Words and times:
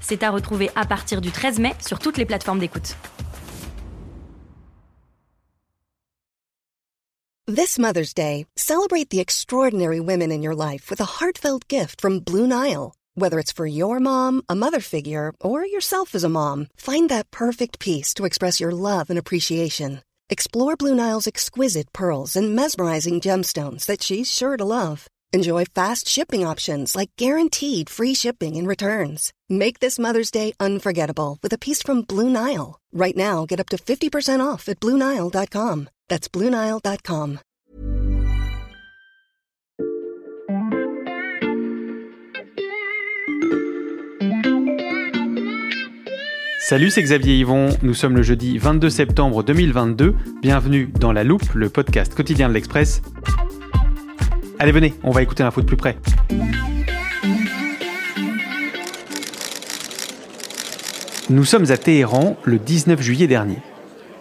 C'est 0.00 0.22
à 0.22 0.30
retrouver 0.30 0.70
à 0.74 0.84
partir 0.84 1.20
du 1.20 1.30
13 1.30 1.58
mai 1.58 1.74
sur 1.86 1.98
toutes 1.98 2.18
les 2.18 2.26
plateformes 2.26 2.58
d'écoute. 2.58 2.96
This 7.46 7.80
Mother's 7.80 8.14
Day, 8.14 8.46
celebrate 8.56 9.10
the 9.10 9.18
extraordinary 9.18 9.98
women 9.98 10.30
in 10.30 10.40
your 10.40 10.54
life 10.54 10.88
with 10.88 11.00
a 11.00 11.18
heartfelt 11.18 11.66
gift 11.66 12.00
from 12.00 12.20
Blue 12.20 12.46
Nile. 12.46 12.94
Whether 13.16 13.40
it's 13.40 13.50
for 13.50 13.66
your 13.66 13.98
mom, 13.98 14.42
a 14.48 14.54
mother 14.54 14.78
figure, 14.78 15.32
or 15.40 15.66
yourself 15.66 16.14
as 16.14 16.22
a 16.22 16.28
mom, 16.28 16.68
find 16.76 17.08
that 17.08 17.32
perfect 17.32 17.80
piece 17.80 18.14
to 18.14 18.24
express 18.24 18.60
your 18.60 18.70
love 18.70 19.10
and 19.10 19.18
appreciation. 19.18 20.00
Explore 20.28 20.76
Blue 20.76 20.94
Nile's 20.94 21.26
exquisite 21.26 21.92
pearls 21.92 22.36
and 22.36 22.54
mesmerizing 22.54 23.20
gemstones 23.20 23.84
that 23.86 24.00
she's 24.00 24.30
sure 24.30 24.56
to 24.56 24.64
love. 24.64 25.08
Enjoy 25.32 25.64
fast 25.64 26.08
shipping 26.08 26.44
options 26.44 26.96
like 26.96 27.10
guaranteed 27.16 27.88
free 27.88 28.14
shipping 28.14 28.56
and 28.56 28.66
returns. 28.66 29.32
Make 29.48 29.78
this 29.78 29.96
Mother's 29.96 30.32
Day 30.32 30.54
unforgettable 30.58 31.38
with 31.40 31.52
a 31.52 31.58
piece 31.58 31.82
from 31.82 32.02
Blue 32.02 32.28
Nile. 32.28 32.80
Right 32.92 33.16
now, 33.16 33.46
get 33.46 33.60
up 33.60 33.68
to 33.68 33.76
50% 33.76 34.44
off 34.44 34.68
at 34.68 34.80
BlueNile.com. 34.80 35.88
That's 36.08 36.28
BlueNile.com. 36.28 37.40
Salut, 46.70 46.90
c'est 46.90 47.02
Xavier 47.02 47.36
Yvon. 47.36 47.70
Nous 47.82 47.94
sommes 47.94 48.14
le 48.14 48.22
jeudi 48.22 48.56
22 48.56 48.90
septembre 48.90 49.42
2022. 49.42 50.14
Bienvenue 50.40 50.86
dans 50.86 51.10
La 51.10 51.24
Loupe, 51.24 51.52
le 51.54 51.68
podcast 51.68 52.14
quotidien 52.14 52.48
de 52.48 52.54
l'Express. 52.54 53.02
Allez, 54.62 54.72
venez, 54.72 54.92
on 55.02 55.10
va 55.10 55.22
écouter 55.22 55.42
l'info 55.42 55.62
de 55.62 55.66
plus 55.66 55.78
près. 55.78 55.96
Nous 61.30 61.44
sommes 61.46 61.70
à 61.70 61.78
Téhéran 61.78 62.36
le 62.44 62.58
19 62.58 63.00
juillet 63.00 63.26
dernier. 63.26 63.56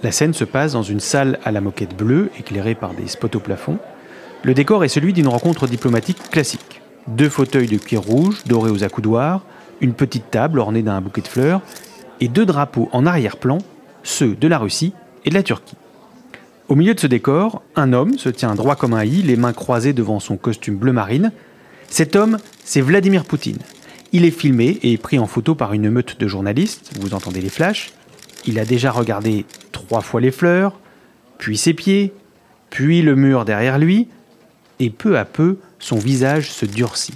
La 0.02 0.14
scène 0.14 0.34
se 0.34 0.46
passe 0.46 0.72
dans 0.72 0.82
une 0.82 1.02
salle 1.02 1.40
à 1.44 1.52
la 1.52 1.60
moquette 1.60 1.94
bleue, 1.94 2.32
éclairée 2.40 2.74
par 2.74 2.94
des 2.94 3.10
spots 3.10 3.36
au 3.36 3.42
plafond. 3.42 3.80
Le 4.44 4.54
décor 4.54 4.86
est 4.86 4.88
celui 4.88 5.12
d'une 5.12 5.28
rencontre 5.28 5.68
diplomatique 5.68 6.30
classique. 6.32 6.82
Deux 7.08 7.28
fauteuils 7.28 7.68
de 7.68 7.78
cuir 7.78 8.00
rouge, 8.00 8.46
dorés 8.46 8.72
aux 8.72 8.86
accoudoirs, 8.86 9.42
une 9.82 9.94
petite 9.94 10.32
table 10.32 10.60
ornée 10.60 10.84
d'un 10.84 11.02
bouquet 11.02 11.20
de 11.20 11.28
fleurs, 11.28 11.60
et 12.22 12.30
deux 12.30 12.46
drapeaux 12.46 12.88
en 12.94 13.06
arrière-plan, 13.06 13.58
ceux 14.04 14.36
de 14.36 14.48
la 14.48 14.58
Russie 14.58 14.94
et 15.26 15.32
de 15.32 15.36
la 15.36 15.44
Turquie. 15.44 15.76
Au 16.70 16.76
milieu 16.76 16.94
de 16.94 17.00
ce 17.00 17.08
décor, 17.08 17.64
un 17.76 17.94
homme 17.94 18.20
se 18.20 18.30
tient 18.30 18.54
droit 18.54 18.76
comme 18.76 18.94
un 18.94 19.04
i, 19.04 19.24
les 19.24 19.36
mains 19.36 19.54
croisées 19.54 19.92
devant 19.92 20.20
son 20.20 20.38
costume 20.38 20.76
bleu 20.76 20.92
marine. 20.92 21.32
Cet 21.88 22.16
homme, 22.16 22.38
c'est 22.64 22.80
Vladimir 22.80 23.26
Poutine. 23.26 23.58
Il 24.12 24.24
est 24.24 24.30
filmé 24.30 24.78
et 24.84 24.96
pris 25.00 25.18
en 25.18 25.26
photo 25.26 25.56
par 25.56 25.74
une 25.74 25.90
meute 25.90 26.20
de 26.20 26.28
journalistes, 26.28 26.92
vous 27.00 27.16
entendez 27.16 27.42
les 27.42 27.50
flashs. 27.50 27.92
Il 28.46 28.60
a 28.60 28.66
déjà 28.66 28.92
regardé 28.92 29.46
trois 29.72 30.02
fois 30.02 30.22
les 30.22 30.30
fleurs, 30.30 30.80
puis 31.40 31.58
ses 31.58 31.74
pieds, 31.74 32.14
puis 32.70 33.02
le 33.02 33.16
mur 33.16 33.46
derrière 33.46 33.80
lui, 33.80 34.08
et 34.80 34.92
peu 34.92 35.18
à 35.18 35.26
peu, 35.26 35.58
son 35.80 35.98
visage 35.98 36.52
se 36.52 36.68
durcit. 36.68 37.16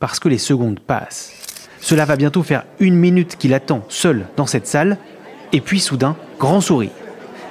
Parce 0.00 0.18
que 0.18 0.28
les 0.28 0.38
secondes 0.38 0.80
passent. 0.80 1.32
Cela 1.80 2.06
va 2.06 2.16
bientôt 2.16 2.42
faire 2.42 2.64
une 2.80 2.96
minute 2.96 3.36
qu'il 3.36 3.54
attend 3.54 3.84
seul 3.88 4.26
dans 4.36 4.46
cette 4.46 4.66
salle, 4.66 4.98
et 5.52 5.60
puis 5.60 5.78
soudain, 5.78 6.16
grand 6.40 6.60
sourire. 6.60 6.90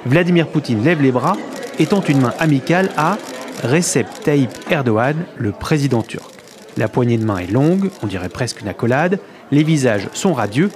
Vladimir 0.06 0.48
Poutine 0.48 0.82
lève 0.82 1.02
les 1.02 1.12
bras 1.12 1.36
et 1.78 1.86
tend 1.86 2.00
une 2.00 2.22
main 2.22 2.32
amicale 2.38 2.90
à 2.96 3.18
Recep 3.62 4.06
Tayyip 4.24 4.50
Erdogan, 4.70 5.16
le 5.36 5.52
président 5.52 6.02
turc. 6.02 6.30
La 6.78 6.88
poignée 6.88 7.18
de 7.18 7.24
main 7.24 7.36
est 7.36 7.50
longue, 7.50 7.90
on 8.02 8.06
dirait 8.06 8.30
presque 8.30 8.62
une 8.62 8.68
accolade, 8.68 9.20
les 9.50 9.62
visages 9.62 10.08
sont 10.14 10.32
radieux, 10.32 10.70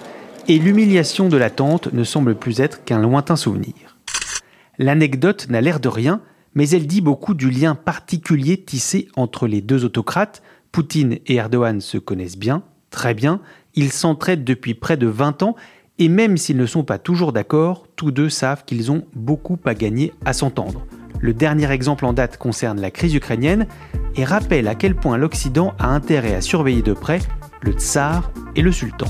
et 0.46 0.58
l'humiliation 0.58 1.30
de 1.30 1.38
l'attente 1.38 1.90
ne 1.94 2.04
semble 2.04 2.34
plus 2.34 2.60
être 2.60 2.84
qu'un 2.84 2.98
lointain 2.98 3.36
souvenir. 3.36 3.96
L'anecdote 4.78 5.48
n'a 5.48 5.62
l'air 5.62 5.80
de 5.80 5.88
rien, 5.88 6.20
mais 6.54 6.68
elle 6.68 6.86
dit 6.86 7.00
beaucoup 7.00 7.32
du 7.32 7.50
lien 7.50 7.74
particulier 7.74 8.58
tissé 8.58 9.08
entre 9.16 9.46
les 9.46 9.62
deux 9.62 9.86
autocrates. 9.86 10.42
Poutine 10.70 11.18
et 11.26 11.36
Erdogan 11.36 11.80
se 11.80 11.96
connaissent 11.96 12.36
bien, 12.36 12.62
très 12.90 13.14
bien, 13.14 13.40
ils 13.74 13.90
s'entraident 13.90 14.44
depuis 14.44 14.74
près 14.74 14.98
de 14.98 15.06
20 15.06 15.42
ans 15.42 15.56
et 15.98 16.08
même 16.08 16.36
s'ils 16.36 16.56
ne 16.56 16.66
sont 16.66 16.84
pas 16.84 16.98
toujours 16.98 17.32
d'accord, 17.32 17.86
tous 17.96 18.10
deux 18.10 18.28
savent 18.28 18.64
qu'ils 18.64 18.90
ont 18.90 19.04
beaucoup 19.14 19.58
à 19.64 19.74
gagner 19.74 20.12
à 20.24 20.32
s'entendre. 20.32 20.86
Le 21.20 21.32
dernier 21.32 21.70
exemple 21.70 22.04
en 22.04 22.12
date 22.12 22.36
concerne 22.36 22.80
la 22.80 22.90
crise 22.90 23.14
ukrainienne 23.14 23.66
et 24.16 24.24
rappelle 24.24 24.68
à 24.68 24.74
quel 24.74 24.94
point 24.94 25.16
l'Occident 25.16 25.74
a 25.78 25.88
intérêt 25.88 26.34
à 26.34 26.40
surveiller 26.40 26.82
de 26.82 26.92
près 26.92 27.20
le 27.62 27.72
tsar 27.72 28.30
et 28.56 28.62
le 28.62 28.72
sultan. 28.72 29.06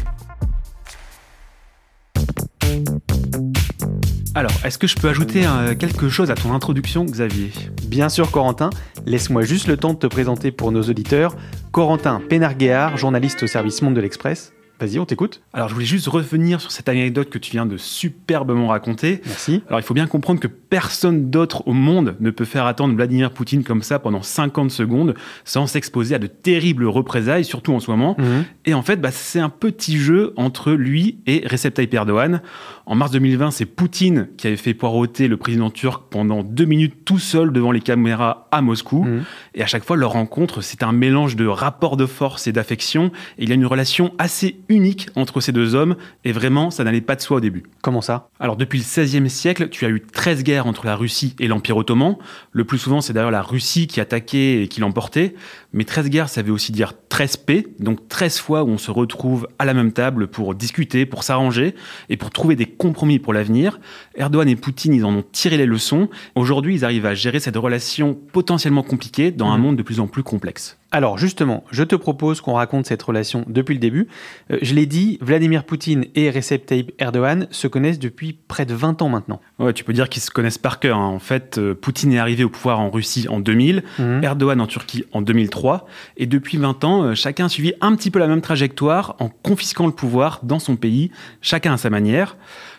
Alors, 4.37 4.53
est-ce 4.65 4.79
que 4.79 4.87
je 4.87 4.97
peux 4.97 5.09
ajouter 5.09 5.47
euh, 5.47 5.75
quelque 5.77 6.09
chose 6.09 6.31
à 6.31 6.35
ton 6.35 6.53
introduction, 6.53 7.05
Xavier? 7.05 7.53
Bien 7.87 8.09
sûr, 8.09 8.31
Corentin. 8.33 8.71
Laisse-moi 9.07 9.43
juste 9.43 9.69
le 9.69 9.77
temps 9.77 9.95
de 9.95 9.99
te 9.99 10.09
présenter 10.09 10.51
pour 10.51 10.73
nos 10.73 10.83
auditeurs. 10.83 11.37
Corentin 11.71 12.21
Pénarguéard, 12.29 12.97
journaliste 12.97 13.45
au 13.45 13.47
service 13.47 13.81
Monde 13.81 13.95
de 13.95 14.01
l'Express. 14.01 14.54
Vas-y, 14.81 14.99
on 14.99 15.07
t'écoute. 15.07 15.41
Alors, 15.53 15.69
je 15.69 15.75
voulais 15.75 15.87
juste 15.87 16.09
revenir 16.09 16.61
sur 16.61 16.73
cette 16.73 16.89
anecdote 16.89 17.31
que 17.31 17.39
tu 17.39 17.53
viens 17.53 17.65
de 17.65 17.77
superbement 17.77 18.69
raconter. 18.69 19.21
Merci. 19.25 19.63
Alors, 19.69 19.79
il 19.79 19.85
faut 19.85 19.95
bien 19.95 20.09
comprendre 20.09 20.41
que 20.41 20.49
personne 20.49 21.31
d'autre 21.31 21.69
au 21.69 21.73
monde 21.73 22.17
ne 22.19 22.31
peut 22.31 22.45
faire 22.45 22.67
attendre 22.67 22.95
Vladimir 22.95 23.31
Poutine 23.31 23.63
comme 23.63 23.83
ça 23.83 24.01
pendant 24.01 24.23
50 24.23 24.73
secondes 24.73 25.15
sans 25.45 25.69
s'exposer 25.69 26.17
à 26.17 26.19
de 26.19 26.27
terribles 26.27 26.87
représailles, 26.87 27.45
surtout 27.45 27.73
en 27.73 27.79
ce 27.79 27.91
moment. 27.91 28.17
Mhm. 28.19 28.45
Et 28.67 28.75
en 28.75 28.83
fait, 28.83 29.01
bah, 29.01 29.13
c'est 29.13 29.39
un 29.39 29.49
petit 29.49 29.97
jeu 29.97 30.33
entre 30.37 30.73
lui 30.73 31.19
et 31.27 31.47
Recep 31.47 31.73
Tayyip 31.75 31.95
Erdogan. 31.95 32.43
En 32.87 32.97
mars 32.97 33.13
2020, 33.13 33.53
c'est 33.53 33.67
Poutine 33.67 34.29
qui 34.37 34.49
avait 34.49 34.57
fait 34.57 34.75
poireauter 34.75 35.29
le 35.29 35.37
président 35.37 35.71
turc 35.71 36.03
pendant 36.11 36.43
deux 36.43 36.65
minutes 36.65 37.05
tout 37.05 37.21
seul 37.21 37.53
devant 37.53 37.71
les 37.71 37.81
caméras 37.81 38.49
à 38.51 38.61
Moscou. 38.61 39.05
Mhm. 39.05 39.23
Et 39.57 39.63
à 39.63 39.67
chaque 39.67 39.85
fois, 39.85 39.97
leur 39.97 40.13
rencontre, 40.13 40.63
c'est 40.63 40.83
un 40.83 40.93
mélange 40.93 41.37
de 41.37 41.47
rapport 41.47 41.97
de 41.97 42.07
force 42.07 42.49
et 42.49 42.53
d'affection. 42.53 43.13
Et 43.39 43.45
il 43.45 43.49
y 43.49 43.53
a 43.53 43.55
une 43.55 43.67
relation 43.67 44.13
assez 44.19 44.57
unique 44.69 45.09
entre 45.15 45.41
ces 45.41 45.53
deux 45.53 45.77
hommes. 45.77 45.95
Et 46.25 46.33
vraiment, 46.33 46.71
ça 46.71 46.83
n'allait 46.83 47.01
pas 47.01 47.15
de 47.15 47.21
soi 47.21 47.37
au 47.37 47.41
début. 47.41 47.63
Comment 47.81 48.01
ça? 48.01 48.29
Alors 48.41 48.57
depuis 48.57 48.79
le 48.79 48.85
XVIe 48.85 49.31
siècle, 49.31 49.69
tu 49.69 49.85
as 49.85 49.91
eu 49.91 50.01
13 50.01 50.43
guerres 50.43 50.67
entre 50.67 50.87
la 50.87 50.97
Russie 50.97 51.37
et 51.39 51.47
l'Empire 51.47 51.77
ottoman. 51.77 52.17
Le 52.51 52.65
plus 52.65 52.79
souvent, 52.79 53.01
c'est 53.01 53.13
d'ailleurs 53.13 53.31
la 53.31 53.43
Russie 53.43 53.87
qui 53.87 54.01
attaquait 54.01 54.63
et 54.63 54.69
qui 54.69 54.81
l'emportait. 54.81 55.35
Mais 55.73 55.85
13 55.85 56.11
guerres, 56.11 56.29
ça 56.29 56.43
veut 56.43 56.53
aussi 56.53 56.73
dire 56.73 56.93
13 57.09 57.37
paix, 57.37 57.67
donc 57.79 58.09
13 58.09 58.39
fois 58.39 58.65
où 58.65 58.69
on 58.69 58.79
se 58.79 58.91
retrouve 58.91 59.49
à 59.59 59.65
la 59.65 59.75
même 59.75 59.93
table 59.93 60.27
pour 60.27 60.55
discuter, 60.55 61.07
pour 61.07 61.23
s'arranger 61.23 61.75
et 62.09 62.17
pour 62.17 62.31
trouver 62.31 62.57
des 62.57 62.67
compromis 62.67 63.19
pour 63.21 63.33
l'avenir. 63.33 63.79
Erdogan 64.17 64.49
et 64.49 64.57
Poutine, 64.57 64.95
ils 64.95 65.05
en 65.05 65.15
ont 65.15 65.25
tiré 65.31 65.57
les 65.57 65.67
leçons. 65.67 66.09
Aujourd'hui, 66.35 66.75
ils 66.75 66.85
arrivent 66.85 67.07
à 67.07 67.15
gérer 67.15 67.39
cette 67.39 67.57
relation 67.57 68.19
potentiellement 68.33 68.83
compliquée 68.83 69.31
dans 69.31 69.44
un 69.53 69.57
Mhm. 69.57 69.63
monde 69.63 69.77
de 69.77 69.83
plus 69.83 70.01
en 70.01 70.07
plus 70.07 70.23
complexe. 70.23 70.79
Alors 70.91 71.19
justement, 71.19 71.65
je 71.73 71.83
te 71.83 71.97
propose 71.97 72.41
qu'on 72.41 72.53
raconte 72.53 72.87
cette 72.87 73.03
relation 73.03 73.45
depuis 73.49 73.75
le 73.75 73.81
début. 73.81 74.07
Euh, 74.53 74.59
je 74.63 74.75
l'ai 74.75 74.87
dit, 74.87 75.19
Vladimir 75.21 75.65
Poutine 75.65 76.05
et 76.15 76.31
Recep 76.31 76.67
Tayyip 76.67 76.93
Erdogan 77.01 77.49
se 77.51 77.67
connaissent 77.67 77.99
depuis 77.99 78.33
près 78.47 78.65
de 78.65 78.75
20 78.75 79.03
ans 79.03 79.09
maintenant. 79.09 79.41
Ouais, 79.59 79.73
tu 79.73 79.83
peux 79.83 79.93
dire 79.93 80.09
qu'ils 80.09 80.23
se 80.23 80.31
connaissent 80.31 80.59
par 80.59 80.79
cœur. 80.79 80.97
hein. 80.99 81.07
En 81.09 81.19
fait, 81.19 81.59
euh, 81.59 81.75
Poutine 81.75 82.13
est 82.13 82.19
arrivé 82.19 82.45
au 82.45 82.49
pouvoir 82.49 82.79
en 82.79 82.91
Russie 82.91 83.27
en 83.29 83.41
2000, 83.41 83.83
Mhm. 83.99 84.23
Erdogan 84.23 84.61
en 84.61 84.67
Turquie 84.69 85.05
en 85.13 85.21
2003, 85.21 85.87
et 86.17 86.27
depuis 86.27 86.59
20 86.59 86.85
ans, 86.85 87.03
euh, 87.03 87.15
chacun 87.17 87.47
a 87.47 87.49
suivi 87.49 87.73
un 87.81 87.97
petit 87.97 88.13
peu 88.13 88.21
la 88.21 88.29
même 88.29 88.41
trajectoire 88.41 89.17
en 89.19 89.29
confisquant 89.29 89.87
le 89.87 89.93
pouvoir 89.93 90.41
dans 90.45 90.61
son 90.61 90.77
pays, 90.77 91.11
chacun 91.41 91.73
à 91.73 91.77
sa 91.77 91.91
manière. 91.91 92.37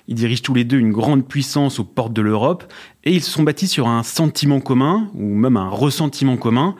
Ils 0.07 0.15
dirigent 0.15 0.41
tous 0.43 0.53
les 0.53 0.63
deux 0.63 0.77
une 0.77 0.91
grande 0.91 1.27
puissance 1.27 1.79
aux 1.79 1.83
portes 1.83 2.13
de 2.13 2.21
l'Europe, 2.21 2.63
et 3.03 3.13
ils 3.13 3.21
se 3.21 3.31
sont 3.31 3.43
bâtis 3.43 3.67
sur 3.67 3.87
un 3.87 4.03
sentiment 4.03 4.59
commun, 4.59 5.09
ou 5.15 5.35
même 5.35 5.57
un 5.57 5.69
ressentiment 5.69 6.37
commun, 6.37 6.75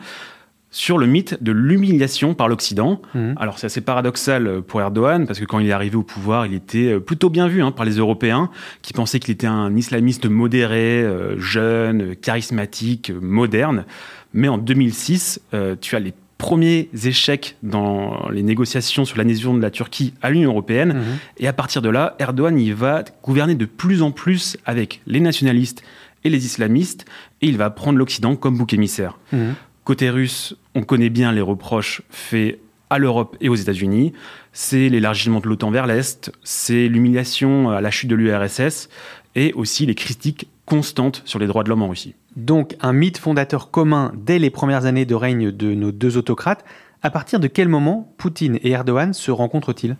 sur 0.70 0.98
le 0.98 1.06
mythe 1.06 1.42
de 1.42 1.52
l'humiliation 1.52 2.34
par 2.34 2.48
l'Occident. 2.48 3.00
Mhm. 3.14 3.34
Alors 3.38 3.58
c'est 3.58 3.66
assez 3.66 3.80
paradoxal 3.80 4.62
pour 4.62 4.80
Erdogan, 4.80 5.26
parce 5.26 5.38
que 5.38 5.44
quand 5.44 5.58
il 5.58 5.68
est 5.68 5.72
arrivé 5.72 5.96
au 5.96 6.02
pouvoir, 6.02 6.46
il 6.46 6.54
était 6.54 6.92
euh, 6.92 7.00
plutôt 7.00 7.30
bien 7.30 7.48
vu 7.48 7.62
hein, 7.62 7.70
par 7.70 7.86
les 7.86 7.96
Européens, 7.96 8.50
qui 8.82 8.92
pensaient 8.92 9.18
qu'il 9.18 9.32
était 9.32 9.46
un 9.46 9.74
islamiste 9.74 10.26
modéré, 10.26 11.02
euh, 11.02 11.38
jeune, 11.38 12.14
charismatique, 12.16 13.10
euh, 13.10 13.18
moderne. 13.20 13.86
Mais 14.34 14.48
en 14.48 14.58
2006, 14.58 15.40
euh, 15.54 15.76
tu 15.80 15.96
as 15.96 16.00
les 16.00 16.12
premiers 16.38 16.88
échecs 17.04 17.56
dans 17.62 18.28
les 18.30 18.42
négociations 18.42 19.04
sur 19.04 19.16
l'adhésion 19.16 19.54
de 19.54 19.62
la 19.62 19.70
Turquie 19.70 20.12
à 20.22 20.30
l'Union 20.30 20.50
européenne. 20.50 20.94
Mhm. 20.94 21.18
Et 21.38 21.48
à 21.48 21.52
partir 21.52 21.82
de 21.82 21.88
là, 21.88 22.14
Erdogan 22.18 22.58
il 22.58 22.74
va 22.74 23.04
gouverner 23.22 23.54
de 23.54 23.64
plus 23.64 24.02
en 24.02 24.10
plus 24.10 24.56
avec 24.66 25.00
les 25.06 25.20
nationalistes 25.20 25.82
et 26.24 26.30
les 26.30 26.44
islamistes, 26.44 27.04
et 27.40 27.46
il 27.46 27.56
va 27.56 27.70
prendre 27.70 27.98
l'Occident 27.98 28.36
comme 28.36 28.58
bouc 28.58 28.74
émissaire. 28.74 29.18
Mhm. 29.32 29.54
Côté 29.84 30.10
russe, 30.10 30.56
on 30.74 30.82
connaît 30.82 31.10
bien 31.10 31.32
les 31.32 31.40
reproches 31.40 32.02
faits 32.10 32.58
à 32.90 32.98
l'Europe 32.98 33.36
et 33.40 33.48
aux 33.48 33.54
États-Unis. 33.54 34.12
C'est 34.52 34.88
l'élargissement 34.88 35.40
de 35.40 35.48
l'OTAN 35.48 35.70
vers 35.70 35.86
l'Est, 35.86 36.32
c'est 36.42 36.88
l'humiliation 36.88 37.70
à 37.70 37.80
la 37.80 37.90
chute 37.90 38.10
de 38.10 38.16
l'URSS, 38.16 38.88
et 39.34 39.52
aussi 39.52 39.86
les 39.86 39.94
critiques 39.94 40.48
constantes 40.66 41.22
sur 41.24 41.38
les 41.38 41.46
droits 41.46 41.64
de 41.64 41.70
l'homme 41.70 41.82
en 41.82 41.88
Russie. 41.88 42.14
Donc 42.36 42.76
un 42.80 42.92
mythe 42.92 43.18
fondateur 43.18 43.70
commun 43.70 44.12
dès 44.14 44.38
les 44.38 44.50
premières 44.50 44.84
années 44.84 45.06
de 45.06 45.14
règne 45.14 45.50
de 45.50 45.74
nos 45.74 45.92
deux 45.92 46.18
autocrates. 46.18 46.64
À 47.02 47.10
partir 47.10 47.40
de 47.40 47.46
quel 47.46 47.68
moment 47.68 48.12
Poutine 48.18 48.58
et 48.62 48.70
Erdogan 48.70 49.14
se 49.14 49.30
rencontrent-ils? 49.30 49.96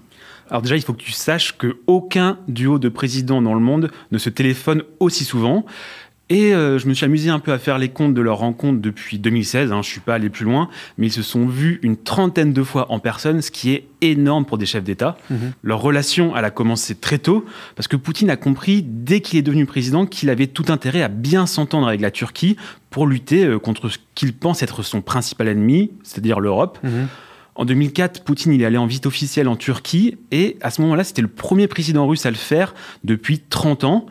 Alors 0.51 0.63
déjà, 0.63 0.77
il 0.77 0.83
faut 0.83 0.93
que 0.93 1.03
tu 1.03 1.13
saches 1.13 1.57
que 1.57 1.79
aucun 1.87 2.39
duo 2.49 2.79
de 2.79 2.89
présidents 2.89 3.43
dans 3.43 3.55
le 3.55 3.61
monde 3.61 3.91
ne 4.13 4.19
se 4.19 4.29
téléphone 4.29 4.83
aussi 5.01 5.25
souvent. 5.25 5.65
Et 6.29 6.53
euh, 6.53 6.79
je 6.79 6.89
me 6.89 6.95
suis 6.95 7.05
amusé 7.05 7.31
un 7.31 7.39
peu 7.39 7.53
à 7.53 7.59
faire 7.59 7.79
les 7.79 7.89
comptes 7.89 8.13
de 8.13 8.21
leur 8.21 8.39
rencontre 8.39 8.81
depuis 8.81 9.19
2016. 9.19 9.71
Hein, 9.71 9.83
je 9.83 9.89
suis 9.89 10.01
pas 10.01 10.15
allé 10.15 10.29
plus 10.29 10.45
loin, 10.45 10.69
mais 10.99 11.07
ils 11.07 11.13
se 11.13 11.23
sont 11.23 11.47
vus 11.47 11.79
une 11.83 11.97
trentaine 11.97 12.53
de 12.53 12.63
fois 12.65 12.91
en 12.91 12.99
personne, 12.99 13.41
ce 13.43 13.53
qui 13.53 13.73
est 13.73 13.87
énorme 14.01 14.45
pour 14.45 14.59
des 14.59 14.67
chefs 14.67 14.83
d'État. 14.83 15.17
Mhm. 15.31 15.53
Leur 15.63 15.81
relation, 15.81 16.37
elle 16.37 16.45
a 16.45 16.51
commencé 16.51 16.97
très 16.97 17.19
tôt, 17.19 17.45
parce 17.77 17.87
que 17.87 17.97
Poutine 17.97 18.29
a 18.31 18.37
compris 18.37 18.83
dès 18.83 19.21
qu'il 19.21 19.39
est 19.39 19.43
devenu 19.43 19.67
président 19.67 20.05
qu'il 20.05 20.29
avait 20.29 20.49
tout 20.49 20.67
intérêt 20.69 21.03
à 21.03 21.09
bien 21.09 21.47
s'entendre 21.47 21.87
avec 21.87 22.01
la 22.01 22.11
Turquie 22.11 22.57
pour 22.91 23.07
lutter 23.07 23.45
euh, 23.45 23.61
contre 23.61 23.89
ce 23.89 23.99
qu'il 24.17 24.33
pense 24.33 24.65
être 24.65 24.83
son 24.83 25.03
principal 25.03 25.47
ennemi, 25.47 25.93
c'est-à-dire 26.03 26.41
l'Europe. 26.41 26.81
Mhm. 26.83 27.07
En 27.55 27.65
2004, 27.65 28.25
Poutine 28.25 28.53
il 28.53 28.63
est 28.63 28.67
allé 28.67 28.77
en 28.77 28.87
visite 28.87 29.07
officielle 29.07 29.49
en 29.49 29.57
Turquie 29.57 30.19
et 30.31 30.59
à 30.61 30.71
ce 30.71 30.83
moment-là, 30.83 31.05
c'était 31.05 31.23
le 31.23 31.29
premier 31.29 31.69
président 31.69 32.07
russe 32.07 32.27
à 32.27 32.31
le 32.31 32.37
faire 32.37 32.75
depuis 33.05 33.39
30 33.39 33.85
ans. 33.85 34.07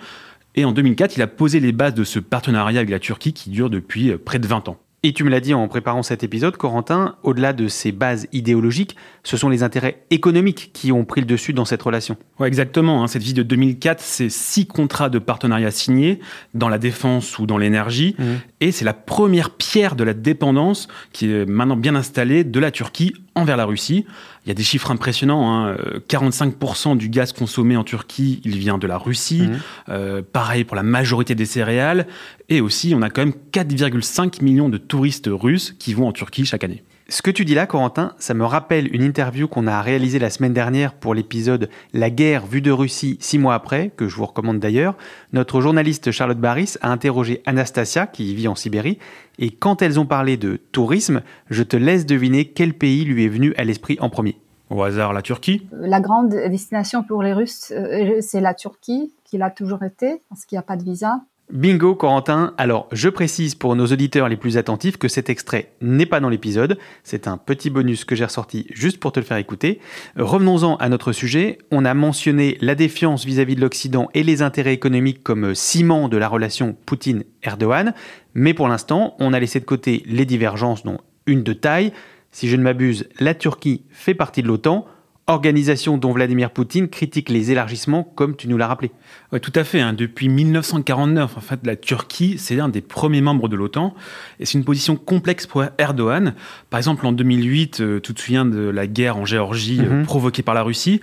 Et 0.55 0.65
en 0.65 0.71
2004, 0.71 1.17
il 1.17 1.21
a 1.21 1.27
posé 1.27 1.59
les 1.59 1.71
bases 1.71 1.93
de 1.93 2.03
ce 2.03 2.19
partenariat 2.19 2.79
avec 2.79 2.89
la 2.89 2.99
Turquie 2.99 3.33
qui 3.33 3.49
dure 3.49 3.69
depuis 3.69 4.11
euh, 4.11 4.17
près 4.17 4.39
de 4.39 4.47
20 4.47 4.69
ans. 4.69 4.77
Et 5.03 5.13
tu 5.13 5.23
me 5.23 5.29
l'as 5.29 5.39
dit 5.39 5.53
en 5.53 5.67
préparant 5.67 6.01
cet 6.01 6.23
épisode, 6.23 6.57
Corentin, 6.57 7.15
au-delà 7.21 7.53
de 7.53 7.67
ces 7.67 7.91
bases 7.91 8.27
idéologiques, 8.33 8.95
ce 9.23 9.37
sont 9.37 9.49
les 9.49 9.61
intérêts 9.61 10.03
économiques 10.09 10.71
qui 10.73 10.91
ont 10.91 11.05
pris 11.05 11.21
le 11.21 11.27
dessus 11.27 11.53
dans 11.53 11.63
cette 11.63 11.83
relation. 11.83 12.17
Ouais, 12.39 12.47
exactement. 12.47 13.03
hein. 13.03 13.07
Cette 13.07 13.21
visite 13.21 13.37
de 13.37 13.43
2004, 13.43 14.01
c'est 14.01 14.29
six 14.29 14.65
contrats 14.65 15.09
de 15.09 15.19
partenariat 15.19 15.69
signés 15.69 16.19
dans 16.55 16.69
la 16.69 16.79
défense 16.79 17.37
ou 17.37 17.45
dans 17.45 17.59
l'énergie. 17.59 18.15
Mhm. 18.17 18.39
Et 18.61 18.71
c'est 18.71 18.83
la 18.83 18.93
première 18.93 19.51
pierre 19.51 19.95
de 19.95 20.03
la 20.03 20.15
dépendance 20.15 20.87
qui 21.11 21.31
est 21.31 21.45
maintenant 21.45 21.77
bien 21.77 21.93
installée 21.93 22.43
de 22.43 22.59
la 22.59 22.71
Turquie 22.71 23.13
envers 23.35 23.57
la 23.57 23.65
Russie. 23.65 24.05
Il 24.45 24.49
y 24.49 24.51
a 24.51 24.53
des 24.53 24.63
chiffres 24.63 24.91
impressionnants. 24.91 25.53
hein. 25.53 25.75
Euh, 25.79 25.99
45% 26.07 26.97
du 26.97 27.09
gaz 27.09 27.33
consommé 27.33 27.77
en 27.77 27.83
Turquie, 27.83 28.41
il 28.45 28.57
vient 28.57 28.77
de 28.77 28.87
la 28.87 28.97
Russie. 28.97 29.47
Mhm. 29.47 29.59
Euh, 29.89 30.21
pareil 30.21 30.63
pour 30.63 30.75
la 30.75 30.83
majorité 30.83 31.35
des 31.35 31.45
céréales. 31.45 32.07
Et 32.49 32.61
aussi, 32.61 32.93
on 32.95 33.01
a 33.01 33.09
quand 33.09 33.21
même 33.25 33.33
4,5 33.51 34.41
millions 34.41 34.69
de 34.69 34.77
touristes 34.77 35.29
russes 35.31 35.75
qui 35.77 35.93
vont 35.93 36.07
en 36.07 36.11
Turquie 36.11 36.45
chaque 36.45 36.63
année. 36.63 36.83
Ce 37.07 37.21
que 37.21 37.29
tu 37.29 37.45
dis 37.45 37.53
là, 37.53 37.67
Corentin, 37.67 38.13
ça 38.17 38.33
me 38.33 38.45
rappelle 38.45 38.93
une 38.93 39.03
interview 39.03 39.47
qu'on 39.47 39.67
a 39.67 39.79
réalisée 39.79 40.17
la 40.17 40.31
semaine 40.31 40.53
dernière 40.53 40.95
pour 40.95 41.13
l'épisode 41.13 41.69
La 41.93 42.09
guerre 42.09 42.47
vue 42.47 42.61
de 42.61 42.71
Russie 42.71 43.17
six 43.19 43.37
mois 43.37 43.53
après, 43.53 43.91
que 43.95 44.07
je 44.07 44.15
vous 44.15 44.25
recommande 44.25 44.57
d'ailleurs. 44.57 44.95
Notre 45.31 45.61
journaliste 45.61 46.09
Charlotte 46.09 46.39
Baris 46.39 46.77
a 46.81 46.91
interrogé 46.91 47.43
Anastasia, 47.45 48.07
qui 48.07 48.33
vit 48.33 48.47
en 48.47 48.55
Sibérie, 48.55 48.97
et 49.37 49.51
quand 49.51 49.83
elles 49.83 49.99
ont 49.99 50.07
parlé 50.07 50.35
de 50.35 50.59
tourisme, 50.71 51.21
je 51.51 51.61
te 51.61 51.77
laisse 51.77 52.07
deviner 52.07 52.45
quel 52.45 52.73
pays 52.73 53.05
lui 53.05 53.25
est 53.25 53.29
venu 53.29 53.53
à 53.55 53.65
l'esprit 53.65 53.97
en 53.99 54.09
premier. 54.09 54.39
Au 54.71 54.81
hasard, 54.81 55.13
la 55.13 55.21
Turquie? 55.21 55.67
La 55.73 55.99
grande 55.99 56.29
destination 56.29 57.03
pour 57.03 57.21
les 57.21 57.33
Russes, 57.33 57.71
euh, 57.71 58.17
c'est 58.21 58.41
la 58.41 58.55
Turquie, 58.55 59.13
qui 59.25 59.37
l'a 59.37 59.51
toujours 59.51 59.83
été, 59.83 60.23
parce 60.29 60.45
qu'il 60.45 60.55
n'y 60.55 60.59
a 60.59 60.63
pas 60.63 60.75
de 60.75 60.83
visa. 60.83 61.21
Bingo, 61.51 61.93
Corentin. 61.93 62.55
Alors, 62.57 62.87
je 62.91 63.07
précise 63.07 63.53
pour 63.53 63.75
nos 63.75 63.85
auditeurs 63.85 64.29
les 64.29 64.35
plus 64.35 64.57
attentifs 64.57 64.97
que 64.97 65.07
cet 65.07 65.29
extrait 65.29 65.73
n'est 65.79 66.07
pas 66.07 66.19
dans 66.19 66.29
l'épisode. 66.29 66.79
C'est 67.03 67.27
un 67.27 67.37
petit 67.37 67.69
bonus 67.69 68.03
que 68.03 68.15
j'ai 68.15 68.25
ressorti 68.25 68.65
juste 68.71 68.99
pour 68.99 69.11
te 69.11 69.19
le 69.19 69.25
faire 69.25 69.37
écouter. 69.37 69.79
Revenons-en 70.17 70.75
à 70.77 70.89
notre 70.89 71.11
sujet. 71.11 71.59
On 71.69 71.85
a 71.85 71.93
mentionné 71.93 72.57
la 72.61 72.73
défiance 72.73 73.25
vis-à-vis 73.25 73.55
de 73.55 73.61
l'Occident 73.61 74.09
et 74.15 74.23
les 74.23 74.41
intérêts 74.41 74.73
économiques 74.73 75.21
comme 75.21 75.53
ciment 75.53 76.09
de 76.09 76.17
la 76.17 76.27
relation 76.27 76.75
Poutine-Erdogan. 76.87 77.93
Mais 78.33 78.55
pour 78.55 78.67
l'instant, 78.67 79.15
on 79.19 79.31
a 79.31 79.39
laissé 79.39 79.59
de 79.59 79.65
côté 79.65 80.01
les 80.07 80.25
divergences, 80.25 80.83
dont 80.83 80.97
une 81.27 81.43
de 81.43 81.53
taille. 81.53 81.93
Si 82.31 82.49
je 82.49 82.55
ne 82.55 82.63
m'abuse, 82.63 83.07
la 83.19 83.35
Turquie 83.35 83.83
fait 83.91 84.15
partie 84.15 84.41
de 84.41 84.47
l'OTAN. 84.47 84.87
Organisation 85.27 85.97
dont 85.97 86.11
Vladimir 86.11 86.51
Poutine 86.51 86.87
critique 86.87 87.29
les 87.29 87.49
élargissements, 87.51 88.03
comme 88.03 88.35
tu 88.35 88.47
nous 88.47 88.57
l'as 88.57 88.67
rappelé. 88.67 88.91
Oui, 89.31 89.39
tout 89.39 89.51
à 89.55 89.63
fait. 89.63 89.81
hein. 89.81 89.93
Depuis 89.93 90.29
1949, 90.29 91.35
en 91.35 91.41
fait, 91.41 91.59
la 91.65 91.75
Turquie, 91.75 92.35
c'est 92.37 92.59
un 92.59 92.69
des 92.69 92.81
premiers 92.81 93.21
membres 93.21 93.47
de 93.49 93.55
l'OTAN. 93.55 93.95
Et 94.39 94.45
c'est 94.45 94.59
une 94.59 94.63
position 94.63 94.95
complexe 94.95 95.47
pour 95.47 95.63
Erdogan. 95.79 96.35
Par 96.69 96.77
exemple, 96.77 97.07
en 97.07 97.11
2008, 97.11 97.81
euh, 97.81 97.99
tu 97.99 98.13
te 98.13 98.21
souviens 98.21 98.45
de 98.45 98.59
la 98.69 98.85
guerre 98.85 99.17
en 99.17 99.25
Géorgie 99.25 99.79
euh, 99.81 99.89
Mhm. 100.01 100.05
provoquée 100.05 100.43
par 100.43 100.53
la 100.53 100.61
Russie. 100.61 101.01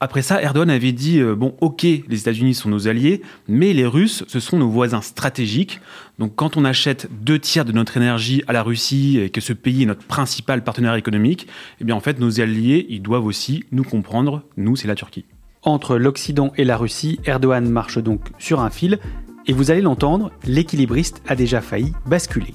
Après 0.00 0.22
ça, 0.22 0.40
Erdogan 0.40 0.70
avait 0.70 0.92
dit 0.92 1.18
euh, 1.18 1.34
bon, 1.34 1.56
ok, 1.60 1.82
les 1.82 2.20
États-Unis 2.20 2.54
sont 2.54 2.68
nos 2.68 2.86
alliés, 2.86 3.20
mais 3.48 3.72
les 3.72 3.84
Russes, 3.86 4.24
ce 4.28 4.38
sont 4.38 4.56
nos 4.56 4.68
voisins 4.68 5.00
stratégiques. 5.00 5.80
Donc, 6.20 6.36
quand 6.36 6.56
on 6.56 6.64
achète 6.64 7.08
deux 7.24 7.40
tiers 7.40 7.64
de 7.64 7.72
notre 7.72 7.96
énergie 7.96 8.44
à 8.46 8.52
la 8.52 8.62
Russie 8.62 9.18
et 9.18 9.30
que 9.30 9.40
ce 9.40 9.52
pays 9.52 9.82
est 9.82 9.86
notre 9.86 10.06
principal 10.06 10.62
partenaire 10.62 10.94
économique, 10.94 11.48
eh 11.80 11.84
bien, 11.84 11.96
en 11.96 12.00
fait, 12.00 12.20
nos 12.20 12.40
alliés, 12.40 12.86
ils 12.88 13.02
doivent 13.02 13.26
aussi 13.26 13.64
nous 13.72 13.84
comprendre. 13.84 14.42
Nous, 14.56 14.76
c'est 14.76 14.88
la 14.88 14.94
Turquie. 14.94 15.24
Entre 15.62 15.96
l'Occident 15.98 16.52
et 16.56 16.64
la 16.64 16.76
Russie, 16.76 17.18
Erdogan 17.24 17.68
marche 17.68 17.98
donc 17.98 18.20
sur 18.38 18.60
un 18.60 18.70
fil, 18.70 19.00
et 19.46 19.52
vous 19.52 19.72
allez 19.72 19.80
l'entendre, 19.80 20.30
l'équilibriste 20.44 21.22
a 21.26 21.34
déjà 21.34 21.60
failli 21.60 21.92
basculer. 22.06 22.54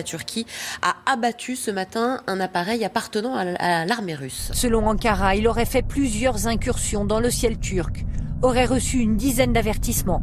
La 0.00 0.04
Turquie 0.04 0.46
a 0.80 0.96
abattu 1.04 1.56
ce 1.56 1.70
matin 1.70 2.22
un 2.26 2.40
appareil 2.40 2.86
appartenant 2.86 3.34
à 3.34 3.84
l'armée 3.84 4.14
russe. 4.14 4.50
Selon 4.54 4.86
Ankara, 4.86 5.36
il 5.36 5.46
aurait 5.46 5.66
fait 5.66 5.82
plusieurs 5.82 6.46
incursions 6.46 7.04
dans 7.04 7.20
le 7.20 7.28
ciel 7.28 7.58
turc, 7.58 8.06
aurait 8.40 8.64
reçu 8.64 8.96
une 9.00 9.18
dizaine 9.18 9.52
d'avertissements 9.52 10.22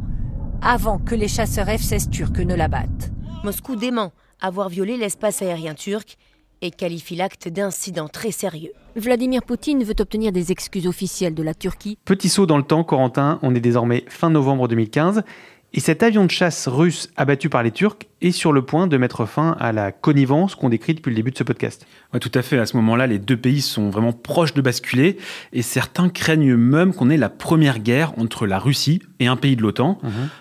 avant 0.62 0.98
que 0.98 1.14
les 1.14 1.28
chasseurs 1.28 1.68
F-16 1.68 2.10
turcs 2.10 2.40
ne 2.40 2.56
l'abattent. 2.56 3.12
Moscou 3.44 3.76
dément 3.76 4.10
avoir 4.40 4.68
violé 4.68 4.96
l'espace 4.96 5.42
aérien 5.42 5.74
turc 5.74 6.16
et 6.60 6.72
qualifie 6.72 7.14
l'acte 7.14 7.46
d'incident 7.46 8.08
très 8.08 8.32
sérieux. 8.32 8.72
Vladimir 8.96 9.44
Poutine 9.44 9.84
veut 9.84 9.94
obtenir 10.00 10.32
des 10.32 10.50
excuses 10.50 10.88
officielles 10.88 11.34
de 11.34 11.44
la 11.44 11.54
Turquie. 11.54 11.98
Petit 12.04 12.28
saut 12.28 12.46
dans 12.46 12.58
le 12.58 12.64
temps, 12.64 12.82
Corentin, 12.82 13.38
on 13.42 13.54
est 13.54 13.60
désormais 13.60 14.04
fin 14.08 14.28
novembre 14.28 14.66
2015, 14.66 15.22
et 15.74 15.80
cet 15.80 16.02
avion 16.02 16.24
de 16.24 16.30
chasse 16.30 16.66
russe 16.66 17.10
abattu 17.16 17.50
par 17.50 17.62
les 17.62 17.70
Turcs 17.70 17.98
est 18.22 18.30
sur 18.30 18.52
le 18.52 18.62
point 18.62 18.86
de 18.86 18.96
mettre 18.96 19.26
fin 19.26 19.54
à 19.60 19.70
la 19.70 19.92
connivence 19.92 20.54
qu'on 20.54 20.70
décrit 20.70 20.94
depuis 20.94 21.10
le 21.10 21.16
début 21.16 21.30
de 21.30 21.36
ce 21.36 21.44
podcast. 21.44 21.86
Ouais, 22.12 22.20
tout 22.20 22.32
à 22.34 22.42
fait. 22.42 22.58
À 22.58 22.64
ce 22.64 22.76
moment-là, 22.78 23.06
les 23.06 23.18
deux 23.18 23.36
pays 23.36 23.60
sont 23.60 23.90
vraiment 23.90 24.12
proches 24.12 24.54
de 24.54 24.62
basculer 24.62 25.18
et 25.52 25.60
certains 25.60 26.08
craignent 26.08 26.56
même 26.56 26.94
qu'on 26.94 27.10
ait 27.10 27.18
la 27.18 27.28
première 27.28 27.80
guerre 27.80 28.18
entre 28.18 28.46
la 28.46 28.58
Russie 28.58 29.02
et 29.20 29.26
un 29.26 29.36
pays 29.36 29.56
de 29.56 29.62
l'OTAN. 29.62 29.98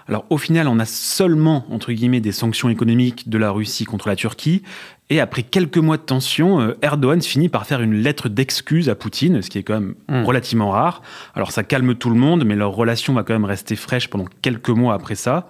Alors 0.07 0.25
au 0.29 0.37
final, 0.37 0.67
on 0.67 0.79
a 0.79 0.85
seulement, 0.85 1.65
entre 1.69 1.91
guillemets, 1.91 2.21
des 2.21 2.31
sanctions 2.31 2.69
économiques 2.69 3.27
de 3.27 3.37
la 3.37 3.51
Russie 3.51 3.83
contre 3.83 4.07
la 4.07 4.15
Turquie. 4.15 4.63
Et 5.09 5.21
après 5.21 5.43
quelques 5.43 5.77
mois 5.77 5.95
de 5.97 6.01
tension, 6.01 6.59
euh, 6.59 6.77
Erdogan 6.81 7.21
finit 7.21 7.47
par 7.47 7.65
faire 7.65 7.81
une 7.81 7.93
lettre 7.93 8.27
d'excuse 8.27 8.89
à 8.89 8.95
Poutine, 8.95 9.41
ce 9.41 9.49
qui 9.49 9.57
est 9.57 9.63
quand 9.63 9.75
même 9.75 9.95
Mm. 10.09 10.25
relativement 10.25 10.71
rare. 10.71 11.01
Alors 11.33 11.51
ça 11.51 11.63
calme 11.63 11.95
tout 11.95 12.09
le 12.09 12.17
monde, 12.17 12.43
mais 12.45 12.55
leur 12.55 12.71
relation 12.71 13.13
va 13.13 13.23
quand 13.23 13.33
même 13.33 13.45
rester 13.45 13.75
fraîche 13.77 14.09
pendant 14.09 14.25
quelques 14.41 14.69
mois 14.69 14.93
après 14.93 15.15
ça. 15.15 15.47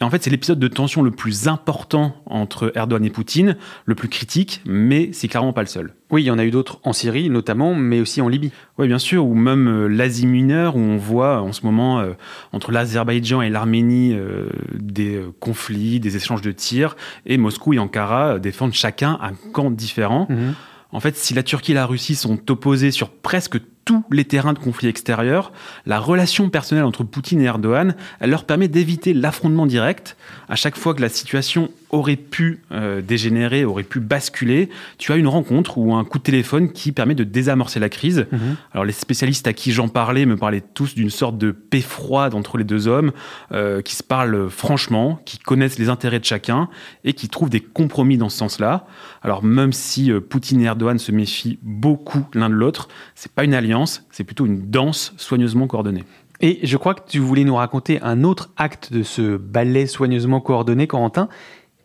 Et 0.00 0.04
en 0.04 0.08
fait, 0.08 0.22
c'est 0.22 0.30
l'épisode 0.30 0.58
de 0.58 0.68
tension 0.68 1.02
le 1.02 1.10
plus 1.10 1.46
important 1.46 2.16
entre 2.24 2.72
Erdogan 2.74 3.04
et 3.04 3.10
Poutine, 3.10 3.56
le 3.84 3.94
plus 3.94 4.08
critique, 4.08 4.62
mais 4.64 5.10
c'est 5.12 5.28
clairement 5.28 5.52
pas 5.52 5.60
le 5.60 5.66
seul. 5.66 5.92
Oui, 6.10 6.22
il 6.22 6.26
y 6.26 6.30
en 6.30 6.38
a 6.38 6.44
eu 6.44 6.50
d'autres 6.50 6.80
en 6.84 6.94
Syrie 6.94 7.28
notamment, 7.28 7.74
mais 7.74 8.00
aussi 8.00 8.22
en 8.22 8.28
Libye. 8.28 8.50
Oui, 8.78 8.86
bien 8.86 8.98
sûr, 8.98 9.26
ou 9.26 9.34
même 9.34 9.68
euh, 9.68 9.86
l'Asie 9.88 10.26
mineure, 10.26 10.76
où 10.76 10.80
on 10.80 10.96
voit 10.96 11.42
en 11.42 11.52
ce 11.52 11.66
moment 11.66 12.00
euh, 12.00 12.12
entre 12.52 12.72
l'Azerbaïdjan 12.72 13.42
et 13.42 13.50
l'Arménie 13.50 14.14
euh, 14.14 14.48
des 14.72 15.22
conflits, 15.38 16.00
des 16.00 16.16
échanges 16.16 16.42
de 16.42 16.50
tirs, 16.50 16.96
et 17.26 17.36
Moscou 17.36 17.74
et 17.74 17.78
Ankara 17.78 18.38
défendent 18.38 18.72
chacun 18.72 19.18
un 19.20 19.32
camp 19.52 19.70
différent. 19.70 20.26
Mhm. 20.30 20.54
En 20.92 21.00
fait, 21.00 21.16
si 21.16 21.34
la 21.34 21.42
Turquie 21.42 21.72
et 21.72 21.74
la 21.74 21.86
Russie 21.86 22.16
sont 22.16 22.50
opposées 22.50 22.90
sur 22.90 23.10
presque 23.10 23.58
tous 23.90 24.04
les 24.12 24.24
terrains 24.24 24.52
de 24.52 24.60
conflit 24.60 24.86
extérieurs, 24.86 25.50
la 25.84 25.98
relation 25.98 26.48
personnelle 26.48 26.84
entre 26.84 27.02
Poutine 27.02 27.40
et 27.40 27.46
Erdogan, 27.46 27.96
elle 28.20 28.30
leur 28.30 28.44
permet 28.44 28.68
d'éviter 28.68 29.12
l'affrontement 29.12 29.66
direct. 29.66 30.16
À 30.48 30.54
chaque 30.54 30.76
fois 30.76 30.94
que 30.94 31.00
la 31.00 31.08
situation 31.08 31.70
aurait 31.90 32.16
pu 32.16 32.60
euh, 32.70 33.00
dégénérer, 33.02 33.64
aurait 33.64 33.82
pu 33.82 33.98
basculer, 33.98 34.68
tu 34.98 35.12
as 35.12 35.16
une 35.16 35.26
rencontre 35.26 35.76
ou 35.78 35.94
un 35.94 36.04
coup 36.04 36.18
de 36.18 36.22
téléphone 36.22 36.70
qui 36.70 36.92
permet 36.92 37.16
de 37.16 37.24
désamorcer 37.24 37.80
la 37.80 37.88
crise. 37.88 38.26
Mhm. 38.30 38.56
Alors 38.72 38.84
les 38.84 38.92
spécialistes 38.92 39.48
à 39.48 39.52
qui 39.52 39.72
j'en 39.72 39.88
parlais 39.88 40.24
me 40.24 40.36
parlaient 40.36 40.62
tous 40.62 40.94
d'une 40.94 41.10
sorte 41.10 41.36
de 41.36 41.50
paix 41.50 41.80
froide 41.80 42.34
entre 42.34 42.58
les 42.58 42.64
deux 42.64 42.86
hommes, 42.86 43.10
euh, 43.52 43.82
qui 43.82 43.96
se 43.96 44.04
parlent 44.04 44.48
franchement, 44.48 45.20
qui 45.24 45.38
connaissent 45.38 45.78
les 45.78 45.88
intérêts 45.88 46.20
de 46.20 46.24
chacun 46.24 46.68
et 47.02 47.12
qui 47.12 47.28
trouvent 47.28 47.50
des 47.50 47.60
compromis 47.60 48.18
dans 48.18 48.28
ce 48.28 48.38
sens-là. 48.38 48.86
Alors 49.22 49.42
même 49.42 49.72
si 49.72 50.12
euh, 50.12 50.20
Poutine 50.20 50.60
et 50.60 50.66
Erdogan 50.66 50.98
se 50.98 51.10
méfient 51.10 51.58
beaucoup 51.62 52.24
l'un 52.34 52.48
de 52.48 52.54
l'autre, 52.54 52.88
c'est 53.16 53.32
pas 53.32 53.42
une 53.42 53.54
alliance, 53.54 53.79
c'est 53.86 54.24
plutôt 54.24 54.46
une 54.46 54.70
danse 54.70 55.14
soigneusement 55.16 55.66
coordonnée. 55.66 56.04
Et 56.40 56.58
je 56.62 56.76
crois 56.76 56.94
que 56.94 57.02
tu 57.06 57.18
voulais 57.18 57.44
nous 57.44 57.56
raconter 57.56 58.00
un 58.02 58.24
autre 58.24 58.50
acte 58.56 58.92
de 58.92 59.02
ce 59.02 59.36
ballet 59.36 59.86
soigneusement 59.86 60.40
coordonné, 60.40 60.86
Corentin, 60.86 61.28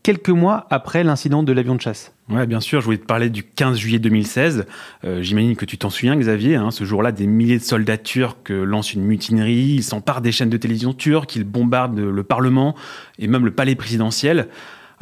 quelques 0.01 0.29
mois 0.29 0.67
après 0.69 1.03
l'incident 1.03 1.43
de 1.43 1.51
l'avion 1.51 1.75
de 1.75 1.81
chasse. 1.81 2.13
Ouais, 2.29 2.45
bien 2.45 2.61
sûr, 2.61 2.79
je 2.79 2.85
voulais 2.85 2.97
te 2.97 3.05
parler 3.05 3.29
du 3.29 3.43
15 3.43 3.77
juillet 3.77 3.99
2016. 3.99 4.65
Euh, 5.03 5.21
J'imagine 5.21 5.55
que 5.55 5.65
tu 5.65 5.77
t'en 5.77 5.89
souviens, 5.89 6.15
Xavier. 6.15 6.55
Hein, 6.55 6.71
ce 6.71 6.83
jour-là, 6.83 7.11
des 7.11 7.27
milliers 7.27 7.57
de 7.57 7.63
soldats 7.63 7.97
turcs 7.97 8.37
euh, 8.51 8.63
lancent 8.63 8.93
une 8.93 9.03
mutinerie, 9.03 9.75
ils 9.77 9.83
s'emparent 9.83 10.21
des 10.21 10.31
chaînes 10.31 10.49
de 10.49 10.57
télévision 10.57 10.93
turques, 10.93 11.35
ils 11.35 11.43
bombardent 11.43 11.99
le 11.99 12.23
Parlement 12.23 12.75
et 13.19 13.27
même 13.27 13.45
le 13.45 13.51
palais 13.51 13.75
présidentiel. 13.75 14.47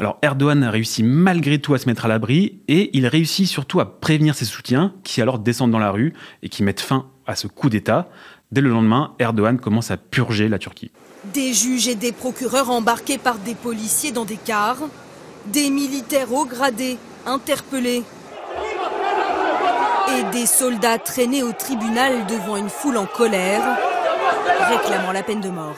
Alors 0.03 0.17
Erdogan 0.21 0.65
a 0.65 0.69
réussi 0.69 1.01
malgré 1.01 1.59
tout 1.59 1.73
à 1.75 1.77
se 1.77 1.87
mettre 1.87 2.03
à 2.03 2.07
l'abri 2.09 2.59
et 2.67 2.89
il 2.91 3.07
réussit 3.07 3.47
surtout 3.47 3.79
à 3.79 4.01
prévenir 4.01 4.35
ses 4.35 4.43
soutiens 4.43 4.93
qui 5.05 5.21
alors 5.21 5.39
descendent 5.39 5.71
dans 5.71 5.79
la 5.79 5.91
rue 5.91 6.11
et 6.41 6.49
qui 6.49 6.61
mettent 6.61 6.81
fin 6.81 7.05
à 7.25 7.37
ce 7.37 7.47
coup 7.47 7.69
d'État. 7.69 8.09
Dès 8.51 8.59
le 8.59 8.69
lendemain, 8.69 9.13
Erdogan 9.19 9.57
commence 9.57 9.91
à 9.91 9.95
purger 9.95 10.49
la 10.49 10.59
Turquie. 10.59 10.91
Des 11.33 11.53
juges 11.53 11.87
et 11.87 11.95
des 11.95 12.11
procureurs 12.11 12.69
embarqués 12.69 13.17
par 13.17 13.37
des 13.37 13.55
policiers 13.55 14.11
dans 14.11 14.25
des 14.25 14.35
cars, 14.35 14.89
des 15.45 15.69
militaires 15.69 16.33
haut 16.33 16.45
gradés 16.45 16.97
interpellés 17.25 18.03
et 20.17 20.23
des 20.33 20.45
soldats 20.45 20.97
traînés 20.97 21.43
au 21.43 21.53
tribunal 21.53 22.25
devant 22.27 22.57
une 22.57 22.67
foule 22.67 22.97
en 22.97 23.05
colère, 23.05 23.77
réclamant 24.67 25.13
la 25.13 25.23
peine 25.23 25.39
de 25.39 25.49
mort. 25.49 25.77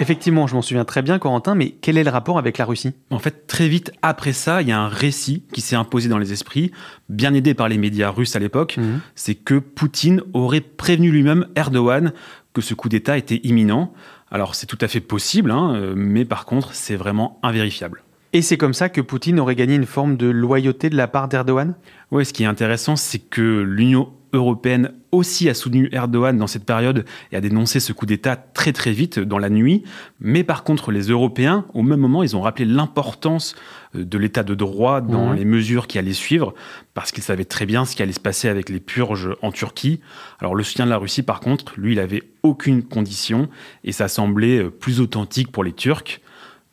Effectivement, 0.00 0.46
je 0.46 0.54
m'en 0.54 0.62
souviens 0.62 0.84
très 0.84 1.02
bien, 1.02 1.18
Corentin, 1.18 1.54
mais 1.54 1.70
quel 1.80 1.98
est 1.98 2.04
le 2.04 2.10
rapport 2.10 2.38
avec 2.38 2.56
la 2.58 2.64
Russie? 2.64 2.92
En 3.10 3.18
fait, 3.18 3.46
très 3.46 3.68
vite 3.68 3.92
après 4.02 4.32
ça, 4.32 4.62
il 4.62 4.68
y 4.68 4.72
a 4.72 4.80
un 4.80 4.88
récit 4.88 5.44
qui 5.52 5.60
s'est 5.60 5.76
imposé 5.76 6.08
dans 6.08 6.18
les 6.18 6.32
esprits, 6.32 6.72
bien 7.08 7.34
aidé 7.34 7.54
par 7.54 7.68
les 7.68 7.76
médias 7.78 8.10
russes 8.10 8.34
à 8.34 8.38
l'époque, 8.38 8.76
Mhm. 8.78 9.00
c'est 9.14 9.34
que 9.34 9.54
Poutine 9.58 10.22
aurait 10.32 10.60
prévenu 10.62 11.10
lui-même 11.10 11.46
Erdogan 11.54 12.12
que 12.54 12.60
ce 12.62 12.74
coup 12.74 12.88
d'État 12.88 13.16
était 13.18 13.40
imminent. 13.44 13.92
Alors 14.30 14.54
c'est 14.54 14.66
tout 14.66 14.78
à 14.80 14.88
fait 14.88 15.00
possible, 15.00 15.50
hein, 15.50 15.92
mais 15.94 16.24
par 16.24 16.44
contre, 16.46 16.74
c'est 16.74 16.96
vraiment 16.96 17.38
invérifiable. 17.42 18.02
Et 18.32 18.42
c'est 18.42 18.56
comme 18.56 18.74
ça 18.74 18.88
que 18.88 19.00
Poutine 19.00 19.40
aurait 19.40 19.56
gagné 19.56 19.74
une 19.74 19.86
forme 19.86 20.16
de 20.16 20.28
loyauté 20.28 20.88
de 20.88 20.96
la 20.96 21.08
part 21.08 21.26
d'Erdogan? 21.28 21.74
Ouais, 22.12 22.24
ce 22.24 22.32
qui 22.32 22.44
est 22.44 22.46
intéressant, 22.46 22.94
c'est 22.96 23.18
que 23.18 23.60
l'Union 23.60 24.08
européenne 24.32 24.92
aussi 25.12 25.48
a 25.48 25.54
soutenu 25.54 25.88
Erdogan 25.92 26.36
dans 26.36 26.46
cette 26.46 26.64
période 26.64 27.04
et 27.32 27.36
a 27.36 27.40
dénoncé 27.40 27.80
ce 27.80 27.92
coup 27.92 28.06
d'État 28.06 28.36
très 28.36 28.72
très 28.72 28.92
vite 28.92 29.18
dans 29.18 29.38
la 29.38 29.50
nuit. 29.50 29.82
Mais 30.20 30.44
par 30.44 30.62
contre, 30.64 30.92
les 30.92 31.08
Européens, 31.08 31.66
au 31.74 31.82
même 31.82 32.00
moment, 32.00 32.22
ils 32.22 32.36
ont 32.36 32.40
rappelé 32.40 32.64
l'importance 32.64 33.56
euh, 33.96 34.04
de 34.04 34.18
l'état 34.18 34.42
de 34.42 34.54
droit 34.54 35.00
dans 35.00 35.32
les 35.32 35.44
mesures 35.44 35.86
qui 35.86 35.98
allaient 35.98 36.12
suivre, 36.12 36.54
parce 36.94 37.10
qu'ils 37.12 37.24
savaient 37.24 37.44
très 37.44 37.66
bien 37.66 37.84
ce 37.84 37.96
qui 37.96 38.02
allait 38.02 38.12
se 38.12 38.20
passer 38.20 38.48
avec 38.48 38.68
les 38.68 38.80
purges 38.80 39.30
en 39.42 39.50
Turquie. 39.50 40.00
Alors 40.40 40.54
le 40.54 40.62
soutien 40.62 40.84
de 40.84 40.90
la 40.90 40.98
Russie, 40.98 41.22
par 41.22 41.40
contre, 41.40 41.74
lui, 41.76 41.92
il 41.92 42.00
avait 42.00 42.22
aucune 42.42 42.82
condition 42.82 43.48
et 43.84 43.92
ça 43.92 44.08
semblait 44.08 44.58
euh, 44.58 44.70
plus 44.70 45.00
authentique 45.00 45.50
pour 45.50 45.64
les 45.64 45.72
Turcs. 45.72 46.20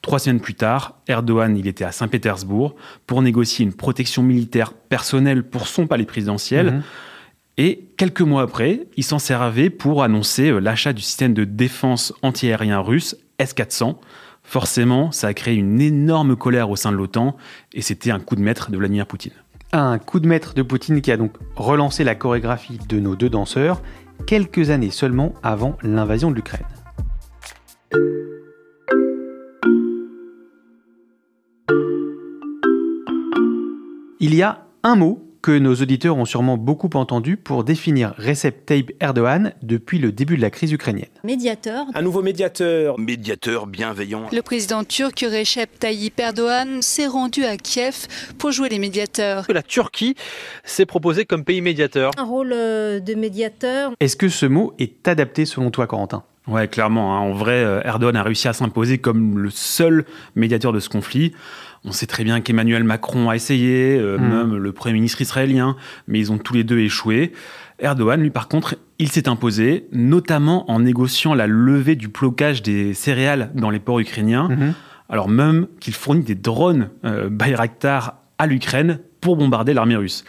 Trois 0.03 0.19
semaines 0.19 0.39
plus 0.39 0.53
tard, 0.53 0.99
Erdogan, 1.07 1.57
il 1.57 1.67
était 1.67 1.83
à 1.83 1.91
Saint-Pétersbourg 1.91 2.75
pour 3.07 3.21
négocier 3.21 3.65
une 3.65 3.73
protection 3.73 4.21
militaire 4.21 4.73
personnelle 4.73 5.43
pour 5.43 5.67
son 5.67 5.87
palais 5.87 6.05
présidentiel. 6.05 6.67
Mhm. 6.67 6.83
Et 7.57 7.89
quelques 7.97 8.21
mois 8.21 8.43
après, 8.43 8.87
il 8.97 9.03
s'en 9.03 9.17
servait 9.17 9.71
pour 9.71 10.03
annoncer 10.03 10.51
euh, 10.51 10.59
l'achat 10.59 10.93
du 10.93 11.01
système 11.01 11.33
de 11.33 11.43
défense 11.43 12.13
antiaérien 12.21 12.79
russe 12.79 13.17
S-400. 13.39 13.95
Forcément, 14.43 15.11
ça 15.11 15.27
a 15.27 15.33
créé 15.33 15.55
une 15.55 15.81
énorme 15.81 16.35
colère 16.35 16.69
au 16.69 16.75
sein 16.75 16.91
de 16.91 16.97
l'OTAN 16.97 17.35
et 17.73 17.81
c'était 17.81 18.11
un 18.11 18.19
coup 18.19 18.35
de 18.35 18.41
maître 18.41 18.69
de 18.69 18.77
Vladimir 18.77 19.07
Poutine. 19.07 19.33
Un 19.73 19.97
coup 19.97 20.19
de 20.19 20.27
maître 20.27 20.53
de 20.53 20.61
Poutine 20.61 21.01
qui 21.01 21.11
a 21.11 21.17
donc 21.17 21.33
relancé 21.55 22.03
la 22.03 22.15
chorégraphie 22.15 22.79
de 22.87 22.99
nos 22.99 23.15
deux 23.15 23.29
danseurs 23.29 23.81
quelques 24.27 24.69
années 24.69 24.91
seulement 24.91 25.33
avant 25.43 25.77
l'invasion 25.81 26.31
de 26.31 26.35
l'Ukraine. 26.35 26.65
Il 34.19 34.33
y 34.33 34.41
a 34.41 34.65
un 34.83 34.95
mot 34.95 35.26
que 35.47 35.57
nos 35.57 35.75
auditeurs 35.75 36.17
ont 36.17 36.25
sûrement 36.25 36.57
beaucoup 36.57 36.89
entendu 36.95 37.37
pour 37.37 37.63
définir 37.63 38.13
Recep 38.17 38.65
Tayyip 38.65 38.91
Erdogan 38.99 39.53
depuis 39.61 39.97
le 39.97 40.11
début 40.11 40.35
de 40.35 40.41
la 40.41 40.49
crise 40.49 40.73
ukrainienne. 40.73 41.07
Médiateur. 41.23 41.85
Un 41.95 42.01
nouveau 42.01 42.21
médiateur. 42.21 42.99
Médiateur 42.99 43.65
bienveillant. 43.65 44.27
Le 44.33 44.41
président 44.41 44.83
turc 44.83 45.21
Recep 45.21 45.79
Tayyip 45.79 46.19
Erdogan 46.19 46.81
s'est 46.81 47.07
rendu 47.07 47.45
à 47.45 47.55
Kiev 47.55 48.07
pour 48.37 48.51
jouer 48.51 48.67
les 48.67 48.77
médiateurs. 48.77 49.45
La 49.47 49.63
Turquie 49.63 50.15
s'est 50.65 50.85
proposée 50.85 51.23
comme 51.23 51.45
pays 51.45 51.61
médiateur. 51.61 52.11
Un 52.17 52.25
rôle 52.25 52.51
euh, 52.51 52.99
de 52.99 53.15
médiateur. 53.15 53.93
Est-ce 54.01 54.17
que 54.17 54.27
ce 54.27 54.47
mot 54.47 54.73
est 54.79 55.07
adapté 55.07 55.45
selon 55.45 55.71
toi, 55.71 55.87
Corentin? 55.87 56.25
Ouais, 56.47 56.67
clairement. 56.67 57.15
hein. 57.15 57.19
En 57.19 57.33
vrai, 57.33 57.63
euh, 57.63 57.81
Erdogan 57.83 58.15
a 58.15 58.23
réussi 58.23 58.47
à 58.47 58.53
s'imposer 58.53 58.97
comme 58.99 59.37
le 59.39 59.49
seul 59.49 60.05
médiateur 60.35 60.71
de 60.73 60.79
ce 60.79 60.89
conflit. 60.89 61.33
On 61.83 61.91
sait 61.91 62.05
très 62.07 62.23
bien 62.23 62.41
qu'Emmanuel 62.41 62.83
Macron 62.83 63.29
a 63.29 63.35
essayé, 63.35 63.97
euh, 63.99 64.17
Mm. 64.17 64.21
même 64.29 64.55
le 64.57 64.71
Premier 64.71 64.93
ministre 64.93 65.21
israélien, 65.21 65.75
mais 66.07 66.19
ils 66.19 66.31
ont 66.31 66.37
tous 66.37 66.53
les 66.53 66.63
deux 66.63 66.79
échoué. 66.79 67.31
Erdogan, 67.79 68.21
lui, 68.21 68.29
par 68.31 68.47
contre, 68.47 68.75
il 68.97 69.09
s'est 69.09 69.29
imposé, 69.29 69.87
notamment 69.91 70.69
en 70.71 70.79
négociant 70.79 71.33
la 71.35 71.47
levée 71.47 71.95
du 71.95 72.07
blocage 72.07 72.61
des 72.63 72.93
céréales 72.93 73.51
dans 73.53 73.69
les 73.69 73.79
ports 73.79 73.99
ukrainiens, 73.99 74.47
Mhm. 74.49 74.73
alors 75.09 75.29
même 75.29 75.67
qu'il 75.79 75.93
fournit 75.93 76.23
des 76.23 76.33
drones 76.35 76.89
euh, 77.05 77.29
Bayraktar 77.29 78.15
à 78.39 78.47
l'Ukraine 78.47 78.99
pour 79.21 79.35
bombarder 79.37 79.73
l'armée 79.73 79.95
russe. 79.95 80.23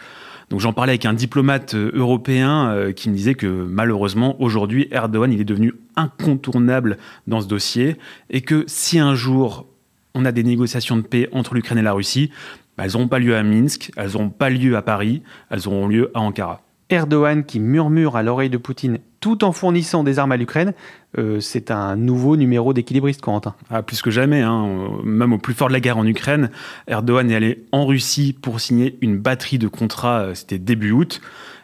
Donc 0.49 0.59
j'en 0.59 0.73
parlais 0.73 0.91
avec 0.91 1.05
un 1.05 1.13
diplomate 1.13 1.75
euh, 1.75 1.91
européen 1.93 2.71
euh, 2.71 2.91
qui 2.91 3.09
me 3.09 3.15
disait 3.15 3.35
que 3.35 3.45
malheureusement 3.47 4.41
aujourd'hui 4.41 4.87
Erdogan 4.91 5.31
il 5.31 5.39
est 5.39 5.45
devenu 5.45 5.73
incontournable 5.95 6.97
dans 7.27 7.41
ce 7.41 7.47
dossier 7.47 7.97
et 8.29 8.41
que 8.41 8.63
si 8.67 8.97
un 8.97 9.13
jour 9.13 9.67
on 10.15 10.25
a 10.25 10.31
des 10.31 10.43
négociations 10.43 10.97
de 10.97 11.03
paix 11.03 11.29
entre 11.31 11.53
l'Ukraine 11.53 11.77
et 11.77 11.83
la 11.83 11.93
Russie, 11.93 12.31
bah, 12.77 12.85
elles 12.85 12.93
n'auront 12.93 13.07
pas 13.07 13.19
lieu 13.19 13.35
à 13.35 13.43
Minsk, 13.43 13.91
elles 13.95 14.11
n'auront 14.13 14.29
pas 14.29 14.49
lieu 14.49 14.75
à 14.75 14.81
Paris, 14.81 15.21
elles 15.51 15.67
auront 15.67 15.87
lieu 15.87 16.11
à 16.15 16.19
Ankara. 16.19 16.63
Erdogan 16.89 17.43
qui 17.43 17.59
murmure 17.59 18.15
à 18.15 18.23
l'oreille 18.23 18.49
de 18.49 18.57
Poutine 18.57 18.97
tout 19.19 19.43
en 19.43 19.51
fournissant 19.51 20.03
des 20.03 20.19
armes 20.19 20.31
à 20.31 20.37
l'Ukraine, 20.37 20.73
euh, 21.17 21.39
c'est 21.39 21.71
un 21.71 21.95
nouveau 21.95 22.37
numéro 22.37 22.73
d'équilibriste, 22.73 23.21
Corentin. 23.21 23.55
Ah, 23.69 23.81
plus 23.81 24.01
que 24.01 24.11
jamais, 24.11 24.41
hein. 24.41 24.65
Euh, 24.65 25.03
même 25.03 25.33
au 25.33 25.37
plus 25.37 25.53
fort 25.53 25.67
de 25.67 25.73
la 25.73 25.79
guerre 25.79 25.97
en 25.97 26.05
Ukraine, 26.05 26.51
Erdogan 26.87 27.29
est 27.31 27.35
allé 27.35 27.63
en 27.71 27.85
Russie 27.85 28.33
pour 28.39 28.59
signer 28.59 28.97
une 29.01 29.17
batterie 29.17 29.57
de 29.57 29.67
contrats, 29.67 30.19
euh, 30.19 30.35
c'était 30.35 30.59
début 30.59 30.91
août. 30.91 31.21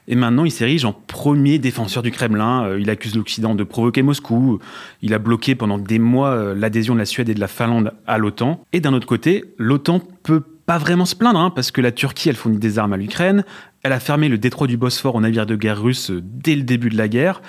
Et 0.08 0.16
maintenant, 0.16 0.46
il 0.46 0.52
s'érige 0.52 0.86
en 0.86 0.94
premier 0.94 1.58
défenseur 1.58 2.04
du 2.04 2.12
Kremlin. 2.12 2.78
Il 2.78 2.92
accuse 2.92 3.16
l'Occident 3.16 3.56
de 3.56 3.64
provoquer 3.64 4.04
Moscou. 4.04 4.60
Il 5.02 5.16
a 5.16 5.18
bloqué 5.18 5.56
pendant 5.56 5.80
des 5.80 5.98
mois 5.98 6.54
l'adhésion 6.54 6.94
de 6.94 7.00
la 7.00 7.06
Suède 7.06 7.28
et 7.28 7.34
de 7.34 7.40
la 7.40 7.48
Finlande 7.48 7.92
à 8.06 8.20
l'OTAN. 8.20 8.64
Et 8.72 8.82
d'un 8.82 8.94
autre 8.94 9.08
côté, 9.08 9.56
l'OTAN 9.58 10.02
peut 10.22 10.44
pas 10.66 10.78
vraiment 10.78 11.06
se 11.06 11.16
plaindre, 11.16 11.40
hein, 11.40 11.52
parce 11.52 11.72
que 11.72 11.82
la 11.82 11.92
Turquie, 11.92 12.30
elle 12.30 12.36
fournit 12.36 12.58
des 12.58 12.80
armes 12.80 12.94
à 12.94 12.98
l'Ukraine. 12.98 13.44
Elle 13.84 13.92
a 13.92 14.00
fermé 14.00 14.30
le 14.30 14.38
détroit 14.38 14.68
du 14.68 14.78
Bosphore 14.78 15.16
aux 15.16 15.22
navires 15.22 15.46
de 15.46 15.56
guerre 15.56 15.82
russes 15.82 16.12
euh, 16.12 16.22
dès 16.24 16.56
le 16.56 16.64
début 16.64 16.90
de 16.90 16.98
la 16.98 17.08
guerre. 17.08 17.42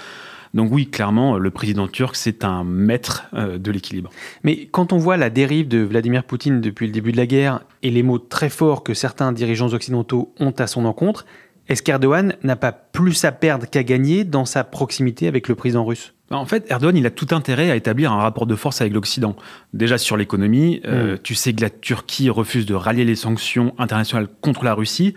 Donc 0.55 0.73
oui, 0.73 0.87
clairement, 0.89 1.39
le 1.39 1.51
président 1.51 1.87
turc, 1.87 2.17
c'est 2.17 2.45
un 2.45 2.65
maître 2.65 3.25
euh, 3.35 3.59
de 3.59 3.71
l'équilibre. 3.71 4.11
Mais 4.43 4.67
quand 4.67 4.93
on 4.93 4.99
voit 4.99 5.17
la 5.17 5.29
dérive 5.29 5.69
de 5.69 5.79
Vladimir 5.79 6.25
Poutine 6.25 6.61
depuis 6.61 6.87
le 6.87 6.93
début 6.93 7.13
de 7.13 7.17
la 7.17 7.27
guerre 7.27 7.61
et 7.83 7.91
les 7.91 8.03
mots 8.03 8.19
très 8.19 8.49
forts 8.49 8.83
que 8.83 8.95
certains 8.95 9.33
dirigeants 9.33 9.73
occidentaux 9.73 10.33
ont 10.39 10.53
à 10.59 10.67
son 10.67 10.85
encontre, 10.85 11.27
Est-ce 11.69 11.83
qu'Erdogan 11.83 12.35
n'a 12.43 12.57
pas 12.57 12.73
plus 12.73 13.25
à 13.25 13.33
perdre 13.33 13.67
qu'à 13.69 13.83
gagner 13.83 14.25
dans 14.25 14.45
sa 14.45 14.65
proximité 14.65 15.27
avec 15.27 15.49
le 15.49 15.55
président 15.55 15.85
russe 15.85 16.13
en 16.31 16.45
fait, 16.45 16.69
Erdogan, 16.71 16.97
il 16.97 17.07
a 17.07 17.11
tout 17.11 17.29
intérêt 17.31 17.71
à 17.71 17.77
établir 17.77 18.11
un 18.13 18.17
rapport 18.17 18.47
de 18.47 18.57
force 18.57 18.81
avec 18.81 18.93
l'Occident. 18.93 19.37
Déjà 19.75 19.97
sur 19.97 20.17
l'économie, 20.17 20.81
euh, 20.85 21.15
Mm. 21.15 21.19
tu 21.23 21.37
sais 21.37 21.53
que 21.53 21.61
la 21.61 21.71
Turquie 21.71 22.31
refuse 22.31 22.67
de 22.67 22.75
rallier 22.75 23.05
les 23.05 23.15
sanctions 23.15 23.75
internationales 23.79 24.27
contre 24.41 24.65
la 24.65 24.75
Russie, 24.75 25.15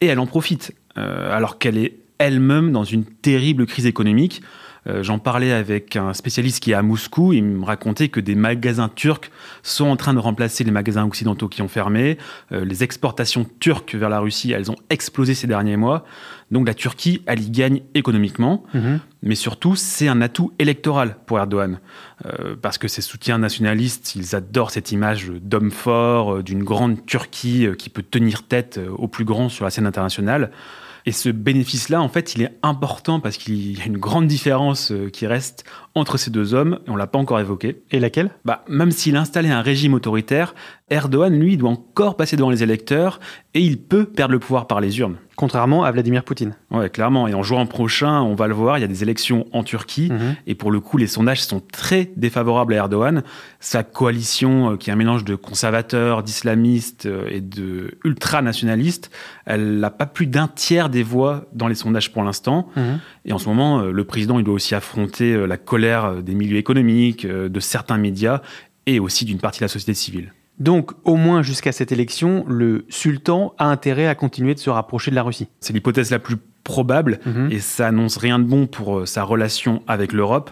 et 0.00 0.06
elle 0.06 0.18
en 0.18 0.26
profite, 0.26 0.74
euh, 0.98 1.32
alors 1.32 1.58
qu'elle 1.58 1.78
est 1.78 1.98
elle-même 2.18 2.72
dans 2.72 2.82
une 2.82 3.04
terrible 3.04 3.64
crise 3.64 3.86
économique. 3.86 4.42
Euh, 4.86 5.02
J'en 5.02 5.18
parlais 5.18 5.52
avec 5.52 5.96
un 5.96 6.14
spécialiste 6.14 6.62
qui 6.62 6.72
est 6.72 6.74
à 6.74 6.82
Moscou, 6.82 7.32
il 7.32 7.44
me 7.44 7.64
racontait 7.64 8.08
que 8.08 8.20
des 8.20 8.34
magasins 8.34 8.88
turcs 8.88 9.30
sont 9.62 9.86
en 9.86 9.96
train 9.96 10.14
de 10.14 10.18
remplacer 10.18 10.64
les 10.64 10.70
magasins 10.70 11.04
occidentaux 11.04 11.48
qui 11.48 11.62
ont 11.62 11.68
fermé. 11.68 12.18
Euh, 12.52 12.64
les 12.64 12.82
exportations 12.82 13.46
turques 13.60 13.94
vers 13.94 14.08
la 14.08 14.20
Russie, 14.20 14.52
elles 14.52 14.70
ont 14.70 14.76
explosé 14.88 15.34
ces 15.34 15.46
derniers 15.46 15.76
mois. 15.76 16.04
Donc 16.50 16.66
la 16.66 16.74
Turquie, 16.74 17.22
elle 17.26 17.40
y 17.40 17.50
gagne 17.50 17.82
économiquement. 17.94 18.64
Mais 19.22 19.36
surtout, 19.36 19.76
c'est 19.76 20.08
un 20.08 20.20
atout 20.20 20.52
électoral 20.58 21.16
pour 21.26 21.38
Erdogan. 21.38 21.78
Euh, 22.26 22.56
parce 22.60 22.76
que 22.76 22.88
ses 22.88 23.02
soutiens 23.02 23.38
nationalistes, 23.38 24.16
ils 24.16 24.34
adorent 24.34 24.72
cette 24.72 24.90
image 24.90 25.30
d'homme 25.30 25.70
fort, 25.70 26.42
d'une 26.42 26.64
grande 26.64 27.06
Turquie 27.06 27.68
qui 27.78 27.88
peut 27.88 28.02
tenir 28.02 28.42
tête 28.42 28.80
aux 28.96 29.06
plus 29.06 29.24
grands 29.24 29.48
sur 29.48 29.64
la 29.64 29.70
scène 29.70 29.86
internationale. 29.86 30.50
Et 31.06 31.12
ce 31.12 31.28
bénéfice-là, 31.28 32.00
en 32.00 32.08
fait, 32.08 32.34
il 32.34 32.42
est 32.42 32.58
important 32.62 33.20
parce 33.20 33.36
qu'il 33.36 33.78
y 33.78 33.80
a 33.80 33.86
une 33.86 33.98
grande 33.98 34.26
différence 34.26 34.92
euh, 34.92 35.08
qui 35.08 35.26
reste 35.26 35.64
entre 35.94 36.16
ces 36.18 36.30
deux 36.30 36.54
hommes, 36.54 36.78
on 36.86 36.96
l'a 36.96 37.06
pas 37.06 37.18
encore 37.18 37.40
évoqué. 37.40 37.82
Et 37.90 38.00
laquelle? 38.00 38.30
Bah, 38.44 38.64
Même 38.68 38.90
s'il 38.90 39.16
installait 39.16 39.50
un 39.50 39.62
régime 39.62 39.94
autoritaire, 39.94 40.54
Erdogan, 40.90 41.38
lui, 41.38 41.56
doit 41.56 41.70
encore 41.70 42.16
passer 42.16 42.36
devant 42.36 42.50
les 42.50 42.62
électeurs, 42.62 43.20
et 43.54 43.60
il 43.60 43.80
peut 43.80 44.04
perdre 44.04 44.32
le 44.32 44.40
pouvoir 44.40 44.66
par 44.66 44.80
les 44.80 44.98
urnes. 44.98 45.16
Contrairement 45.36 45.84
à 45.84 45.90
Vladimir 45.90 46.22
Poutine. 46.22 46.54
Ouais, 46.70 46.90
clairement. 46.90 47.26
Et 47.26 47.32
en 47.32 47.42
juin 47.42 47.64
prochain, 47.64 48.20
on 48.20 48.34
va 48.34 48.46
le 48.46 48.52
voir, 48.52 48.76
il 48.76 48.82
y 48.82 48.84
a 48.84 48.88
des 48.88 49.02
élections 49.02 49.46
en 49.52 49.62
Turquie. 49.62 50.10
Mhm. 50.10 50.36
Et 50.46 50.54
pour 50.54 50.70
le 50.70 50.80
coup, 50.80 50.98
les 50.98 51.06
sondages 51.06 51.42
sont 51.42 51.60
très 51.60 52.10
défavorables 52.16 52.74
à 52.74 52.76
Erdogan. 52.76 53.22
Sa 53.58 53.82
coalition, 53.82 54.72
euh, 54.72 54.76
qui 54.76 54.90
est 54.90 54.92
un 54.92 54.96
mélange 54.96 55.24
de 55.24 55.36
conservateurs, 55.36 56.22
d'islamistes 56.22 57.06
euh, 57.06 57.26
et 57.30 57.40
de 57.40 57.98
ultranationalistes, 58.04 59.10
elle 59.46 59.78
n'a 59.78 59.90
pas 59.90 60.04
plus 60.04 60.26
d'un 60.26 60.46
tiers 60.46 60.90
des 60.90 61.02
voix 61.02 61.46
dans 61.54 61.68
les 61.68 61.74
sondages 61.74 62.12
pour 62.12 62.22
l'instant. 62.22 62.68
Mhm. 62.76 62.98
Et 63.24 63.32
en 63.32 63.38
ce 63.38 63.48
moment, 63.48 63.80
euh, 63.80 63.92
le 63.92 64.04
président, 64.04 64.38
il 64.38 64.44
doit 64.44 64.54
aussi 64.54 64.74
affronter 64.74 65.46
la 65.46 65.56
colère 65.56 65.79
euh, 65.88 66.22
des 66.22 66.34
milieux 66.34 66.58
économiques, 66.58 67.24
euh, 67.24 67.48
de 67.48 67.60
certains 67.60 67.98
médias 67.98 68.40
et 68.86 69.00
aussi 69.00 69.24
d'une 69.24 69.38
partie 69.38 69.60
de 69.60 69.64
la 69.64 69.68
société 69.68 69.94
civile. 69.94 70.32
Donc, 70.58 70.92
au 71.04 71.16
moins 71.16 71.42
jusqu'à 71.42 71.72
cette 71.72 71.90
élection, 71.92 72.44
le 72.46 72.84
sultan 72.88 73.54
a 73.58 73.66
intérêt 73.66 74.06
à 74.06 74.14
continuer 74.14 74.54
de 74.54 74.58
se 74.58 74.68
rapprocher 74.70 75.10
de 75.10 75.16
la 75.16 75.22
Russie. 75.22 75.48
C'est 75.60 75.72
l'hypothèse 75.72 76.10
la 76.10 76.18
plus 76.18 76.36
probable 76.64 77.18
Mhm. 77.24 77.48
et 77.50 77.58
ça 77.58 77.88
annonce 77.88 78.18
rien 78.18 78.38
de 78.38 78.44
bon 78.44 78.66
pour 78.66 78.98
euh, 78.98 79.06
sa 79.06 79.22
relation 79.22 79.82
avec 79.86 80.12
l'Europe. 80.12 80.50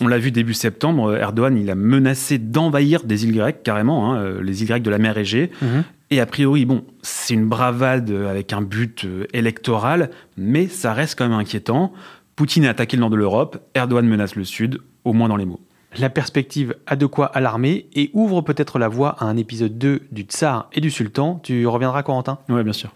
On 0.00 0.08
l'a 0.08 0.18
vu 0.18 0.30
début 0.30 0.52
septembre, 0.52 1.16
Erdogan 1.16 1.56
il 1.56 1.70
a 1.70 1.74
menacé 1.74 2.36
d'envahir 2.38 3.04
des 3.04 3.24
îles 3.24 3.34
grecques 3.34 3.62
carrément, 3.62 4.12
hein, 4.12 4.40
les 4.42 4.60
îles 4.62 4.68
grecques 4.68 4.82
de 4.82 4.90
la 4.90 4.98
mer 4.98 5.16
Égée. 5.16 5.50
Mhm. 5.62 5.84
Et 6.10 6.20
a 6.20 6.26
priori, 6.26 6.66
bon, 6.66 6.84
c'est 7.02 7.34
une 7.34 7.48
bravade 7.48 8.10
avec 8.10 8.52
un 8.52 8.60
but 8.60 9.06
électoral, 9.32 10.10
mais 10.36 10.68
ça 10.68 10.92
reste 10.92 11.18
quand 11.18 11.28
même 11.28 11.38
inquiétant. 11.38 11.92
Poutine 12.36 12.66
a 12.66 12.70
attaqué 12.70 12.98
le 12.98 13.00
nord 13.00 13.08
de 13.08 13.16
l'Europe, 13.16 13.66
Erdogan 13.74 14.06
menace 14.06 14.36
le 14.36 14.44
sud, 14.44 14.82
au 15.04 15.14
moins 15.14 15.28
dans 15.28 15.36
les 15.36 15.46
mots. 15.46 15.60
La 15.96 16.10
perspective 16.10 16.74
a 16.86 16.94
de 16.94 17.06
quoi 17.06 17.24
alarmer 17.26 17.88
et 17.94 18.10
ouvre 18.12 18.42
peut-être 18.42 18.78
la 18.78 18.88
voie 18.88 19.16
à 19.18 19.24
un 19.24 19.38
épisode 19.38 19.78
2 19.78 20.02
du 20.12 20.22
Tsar 20.24 20.68
et 20.74 20.82
du 20.82 20.90
Sultan. 20.90 21.40
Tu 21.42 21.66
reviendras, 21.66 22.02
Corentin? 22.02 22.38
Oui, 22.50 22.62
bien 22.62 22.74
sûr. 22.74 22.90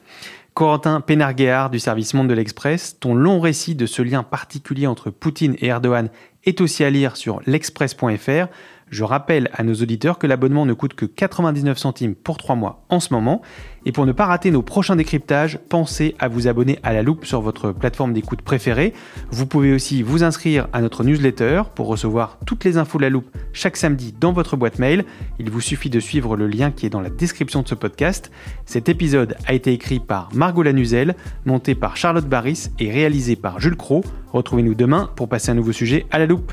Corentin 0.53 1.01
Pénarguéard 1.01 1.71
du 1.71 1.79
service 1.79 2.13
Monde 2.13 2.29
de 2.29 2.35
l'Express, 2.35 2.99
ton 3.01 3.15
long 3.15 3.41
récit 3.41 3.75
de 3.75 3.87
ce 3.87 4.03
lien 4.03 4.23
particulier 4.23 4.87
entre 4.87 5.09
Poutine 5.09 5.57
et 5.61 5.69
Erdogan 5.69 6.11
est 6.45 6.61
aussi 6.61 6.85
à 6.85 6.91
lire 6.91 7.17
sur 7.17 7.41
l'express.fr. 7.47 8.49
Je 8.91 9.05
rappelle 9.05 9.49
à 9.55 9.63
nos 9.63 9.75
auditeurs 9.75 10.19
que 10.19 10.27
l'abonnement 10.27 10.67
ne 10.67 10.75
coûte 10.75 10.95
que 10.95 11.07
99 11.07 11.79
centimes 11.79 12.17
pour 12.17 12.39
3 12.39 12.57
mois 12.57 12.85
en 12.89 12.99
ce 12.99 13.15
moment. 13.15 13.41
Et 13.87 13.93
pour 13.93 14.05
ne 14.05 14.13
pas 14.13 14.27
rater 14.27 14.51
nos 14.51 14.63
prochains 14.63 14.97
décryptages, 14.97 15.59
pensez 15.69 16.17
à 16.19 16.27
vous 16.27 16.49
abonner 16.49 16.81
à 16.83 16.93
la 16.93 17.03
loupe 17.03 17.25
sur 17.25 17.41
votre 17.41 17.71
plateforme 17.71 18.13
d'écoute 18.13 18.43
préférée. 18.43 18.93
Vous 19.31 19.47
pouvez 19.47 19.73
aussi 19.73 20.03
vous 20.03 20.25
inscrire 20.25 20.67
à 20.73 20.81
notre 20.81 21.05
newsletter 21.05 21.63
pour 21.75 21.87
recevoir 21.87 22.39
toutes 22.47 22.65
les 22.65 22.77
infos 22.79 22.99
de 22.99 23.05
la 23.05 23.11
loupe 23.11 23.31
chaque 23.53 23.77
samedi 23.77 24.13
dans 24.19 24.33
votre 24.33 24.57
boîte 24.57 24.81
mail. 24.81 25.05
Il 25.39 25.51
vous 25.51 25.61
suffit 25.61 25.89
de 25.89 26.01
suivre 26.01 26.37
le 26.37 26.49
lien 26.49 26.73
qui 26.73 26.85
est 26.85 26.91
dans 26.91 27.01
la 27.01 27.11
description 27.11 27.63
de 27.63 27.69
ce 27.69 27.77
podcast. 27.77 28.33
Cet 28.67 28.89
épisode 28.89 29.37
a 29.47 29.55
été 29.55 29.73
écrit 29.73 30.01
par 30.01 30.29
Margot 30.35 30.65
Lanuzel, 30.65 31.15
monté 31.47 31.77
par 31.77 31.97
Charlotte 31.97 32.27
Barris 32.27 32.71
et 32.81 32.91
réalisé 32.91 33.37
par 33.37 33.61
Jules 33.61 33.77
Cro. 33.77 34.05
Retrouvez-nous 34.33 34.75
demain 34.75 35.11
pour 35.15 35.29
passer 35.29 35.53
un 35.53 35.55
nouveau 35.55 35.73
sujet 35.73 36.07
à 36.11 36.19
la 36.19 36.27
loupe. 36.27 36.53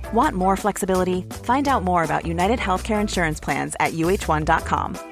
Want 0.13 0.35
more 0.35 0.57
flexibility? 0.57 1.21
Find 1.43 1.67
out 1.67 1.83
more 1.83 2.03
about 2.03 2.25
United 2.25 2.59
Healthcare 2.59 2.99
Insurance 2.99 3.39
Plans 3.39 3.75
at 3.79 3.93
uh1.com. 3.93 5.10